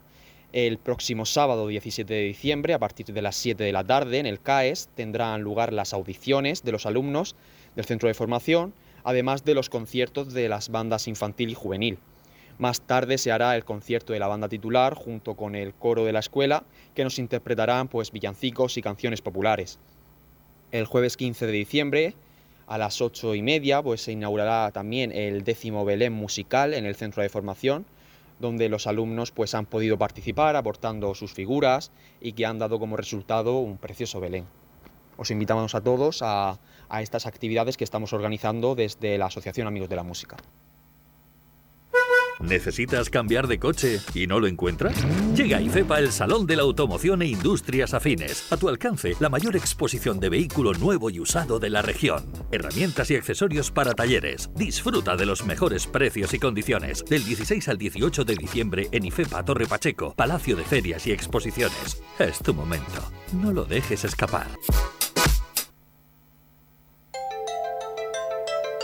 El 0.52 0.78
próximo 0.78 1.26
sábado 1.26 1.68
17 1.68 2.12
de 2.12 2.22
diciembre, 2.22 2.74
a 2.74 2.78
partir 2.80 3.06
de 3.06 3.22
las 3.22 3.36
7 3.36 3.62
de 3.62 3.72
la 3.72 3.84
tarde, 3.84 4.18
en 4.18 4.26
el 4.26 4.40
CAES, 4.40 4.88
tendrán 4.96 5.42
lugar 5.42 5.72
las 5.72 5.92
audiciones 5.92 6.64
de 6.64 6.72
los 6.72 6.86
alumnos 6.86 7.36
del 7.76 7.84
centro 7.84 8.08
de 8.08 8.14
formación 8.14 8.74
además 9.04 9.44
de 9.44 9.54
los 9.54 9.68
conciertos 9.68 10.32
de 10.32 10.48
las 10.48 10.68
bandas 10.68 11.08
infantil 11.08 11.50
y 11.50 11.54
juvenil. 11.54 11.98
Más 12.58 12.82
tarde 12.82 13.16
se 13.18 13.32
hará 13.32 13.56
el 13.56 13.64
concierto 13.64 14.12
de 14.12 14.18
la 14.18 14.28
banda 14.28 14.48
titular 14.48 14.94
junto 14.94 15.34
con 15.34 15.54
el 15.54 15.72
coro 15.72 16.04
de 16.04 16.12
la 16.12 16.18
escuela 16.18 16.64
que 16.94 17.04
nos 17.04 17.18
interpretarán 17.18 17.88
pues 17.88 18.12
villancicos 18.12 18.76
y 18.76 18.82
canciones 18.82 19.22
populares. 19.22 19.78
El 20.70 20.84
jueves 20.84 21.16
15 21.16 21.46
de 21.46 21.52
diciembre 21.52 22.14
a 22.66 22.78
las 22.78 23.00
ocho 23.00 23.34
y 23.34 23.42
media 23.42 23.82
pues 23.82 24.02
se 24.02 24.12
inaugurará 24.12 24.70
también 24.72 25.10
el 25.10 25.42
décimo 25.42 25.84
Belén 25.84 26.12
musical 26.12 26.74
en 26.74 26.84
el 26.84 26.94
centro 26.94 27.22
de 27.22 27.28
formación 27.28 27.86
donde 28.40 28.68
los 28.68 28.86
alumnos 28.86 29.30
pues 29.30 29.54
han 29.54 29.66
podido 29.66 29.98
participar 29.98 30.56
aportando 30.56 31.14
sus 31.14 31.32
figuras 31.32 31.92
y 32.20 32.32
que 32.32 32.46
han 32.46 32.58
dado 32.58 32.80
como 32.80 32.96
resultado 32.96 33.58
un 33.58 33.76
precioso 33.76 34.18
Belén. 34.18 34.46
Os 35.16 35.30
invitamos 35.30 35.74
a 35.74 35.82
todos 35.82 36.20
a 36.22 36.58
a 36.90 37.02
estas 37.02 37.26
actividades 37.26 37.76
que 37.76 37.84
estamos 37.84 38.12
organizando 38.12 38.74
desde 38.74 39.16
la 39.18 39.26
Asociación 39.26 39.66
Amigos 39.66 39.88
de 39.88 39.96
la 39.96 40.02
Música. 40.02 40.36
¿Necesitas 42.40 43.10
cambiar 43.10 43.46
de 43.46 43.58
coche 43.58 44.00
y 44.14 44.26
no 44.26 44.40
lo 44.40 44.46
encuentras? 44.46 44.96
Llega 45.34 45.58
a 45.58 45.60
IFEPA 45.60 45.98
el 45.98 46.10
Salón 46.10 46.46
de 46.46 46.56
la 46.56 46.62
Automoción 46.62 47.20
e 47.20 47.26
Industrias 47.26 47.92
Afines. 47.92 48.50
A 48.50 48.56
tu 48.56 48.68
alcance, 48.70 49.14
la 49.20 49.28
mayor 49.28 49.56
exposición 49.56 50.18
de 50.20 50.30
vehículo 50.30 50.72
nuevo 50.72 51.10
y 51.10 51.20
usado 51.20 51.58
de 51.58 51.68
la 51.68 51.82
región. 51.82 52.24
Herramientas 52.50 53.10
y 53.10 53.16
accesorios 53.16 53.70
para 53.70 53.92
talleres. 53.92 54.50
Disfruta 54.54 55.16
de 55.16 55.26
los 55.26 55.44
mejores 55.44 55.86
precios 55.86 56.32
y 56.32 56.38
condiciones. 56.38 57.04
Del 57.04 57.24
16 57.24 57.68
al 57.68 57.76
18 57.76 58.24
de 58.24 58.34
diciembre 58.34 58.88
en 58.90 59.04
IFEPA 59.04 59.44
Torre 59.44 59.66
Pacheco, 59.66 60.14
Palacio 60.14 60.56
de 60.56 60.64
Ferias 60.64 61.06
y 61.06 61.12
Exposiciones. 61.12 62.02
Es 62.18 62.38
tu 62.38 62.54
momento. 62.54 63.02
No 63.34 63.52
lo 63.52 63.66
dejes 63.66 64.04
escapar. 64.04 64.46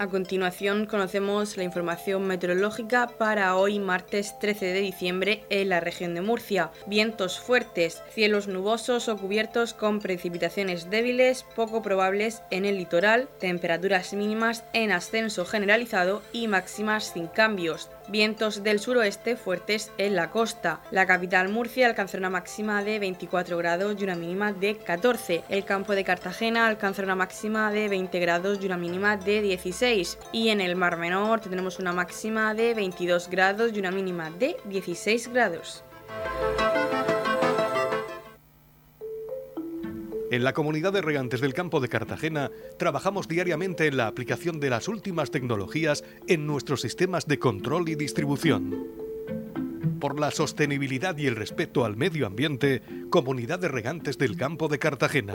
A 0.00 0.06
continuación 0.06 0.86
conocemos 0.86 1.56
la 1.56 1.64
información 1.64 2.24
meteorológica 2.24 3.08
para 3.18 3.56
hoy 3.56 3.80
martes 3.80 4.38
13 4.38 4.66
de 4.66 4.80
diciembre 4.80 5.44
en 5.50 5.70
la 5.70 5.80
región 5.80 6.14
de 6.14 6.20
Murcia. 6.20 6.70
Vientos 6.86 7.40
fuertes, 7.40 8.00
cielos 8.14 8.46
nubosos 8.46 9.08
o 9.08 9.16
cubiertos 9.16 9.74
con 9.74 9.98
precipitaciones 9.98 10.88
débiles, 10.88 11.44
poco 11.56 11.82
probables 11.82 12.42
en 12.52 12.64
el 12.64 12.76
litoral, 12.76 13.28
temperaturas 13.40 14.12
mínimas 14.12 14.62
en 14.72 14.92
ascenso 14.92 15.44
generalizado 15.44 16.22
y 16.32 16.46
máximas 16.46 17.12
sin 17.12 17.26
cambios 17.26 17.90
vientos 18.08 18.62
del 18.62 18.80
suroeste 18.80 19.36
fuertes 19.36 19.92
en 19.98 20.16
la 20.16 20.30
costa. 20.30 20.80
La 20.90 21.06
capital 21.06 21.48
Murcia 21.48 21.86
alcanzará 21.86 22.20
una 22.20 22.30
máxima 22.30 22.82
de 22.82 22.98
24 22.98 23.56
grados 23.56 23.96
y 23.98 24.04
una 24.04 24.14
mínima 24.14 24.52
de 24.52 24.76
14. 24.76 25.44
El 25.48 25.64
campo 25.64 25.94
de 25.94 26.04
Cartagena 26.04 26.66
alcanzará 26.66 27.06
una 27.06 27.16
máxima 27.16 27.70
de 27.70 27.88
20 27.88 28.18
grados 28.20 28.58
y 28.60 28.66
una 28.66 28.76
mínima 28.76 29.16
de 29.16 29.42
16. 29.42 30.18
Y 30.32 30.48
en 30.48 30.60
el 30.60 30.76
Mar 30.76 30.96
Menor 30.96 31.40
tendremos 31.40 31.78
una 31.78 31.92
máxima 31.92 32.54
de 32.54 32.74
22 32.74 33.28
grados 33.28 33.72
y 33.74 33.78
una 33.78 33.90
mínima 33.90 34.30
de 34.30 34.56
16 34.64 35.32
grados. 35.32 35.84
En 40.30 40.44
la 40.44 40.52
comunidad 40.52 40.92
de 40.92 41.00
regantes 41.00 41.40
del 41.40 41.54
campo 41.54 41.80
de 41.80 41.88
Cartagena 41.88 42.50
trabajamos 42.76 43.28
diariamente 43.28 43.86
en 43.86 43.96
la 43.96 44.08
aplicación 44.08 44.60
de 44.60 44.68
las 44.68 44.86
últimas 44.86 45.30
tecnologías 45.30 46.04
en 46.26 46.46
nuestros 46.46 46.82
sistemas 46.82 47.26
de 47.26 47.38
control 47.38 47.88
y 47.88 47.94
distribución. 47.94 48.88
Por 49.98 50.20
la 50.20 50.30
sostenibilidad 50.30 51.16
y 51.16 51.26
el 51.26 51.36
respeto 51.36 51.86
al 51.86 51.96
medio 51.96 52.26
ambiente, 52.26 52.82
Comunidad 53.08 53.58
de 53.58 53.68
Regantes 53.68 54.18
del 54.18 54.36
Campo 54.36 54.68
de 54.68 54.78
Cartagena. 54.78 55.34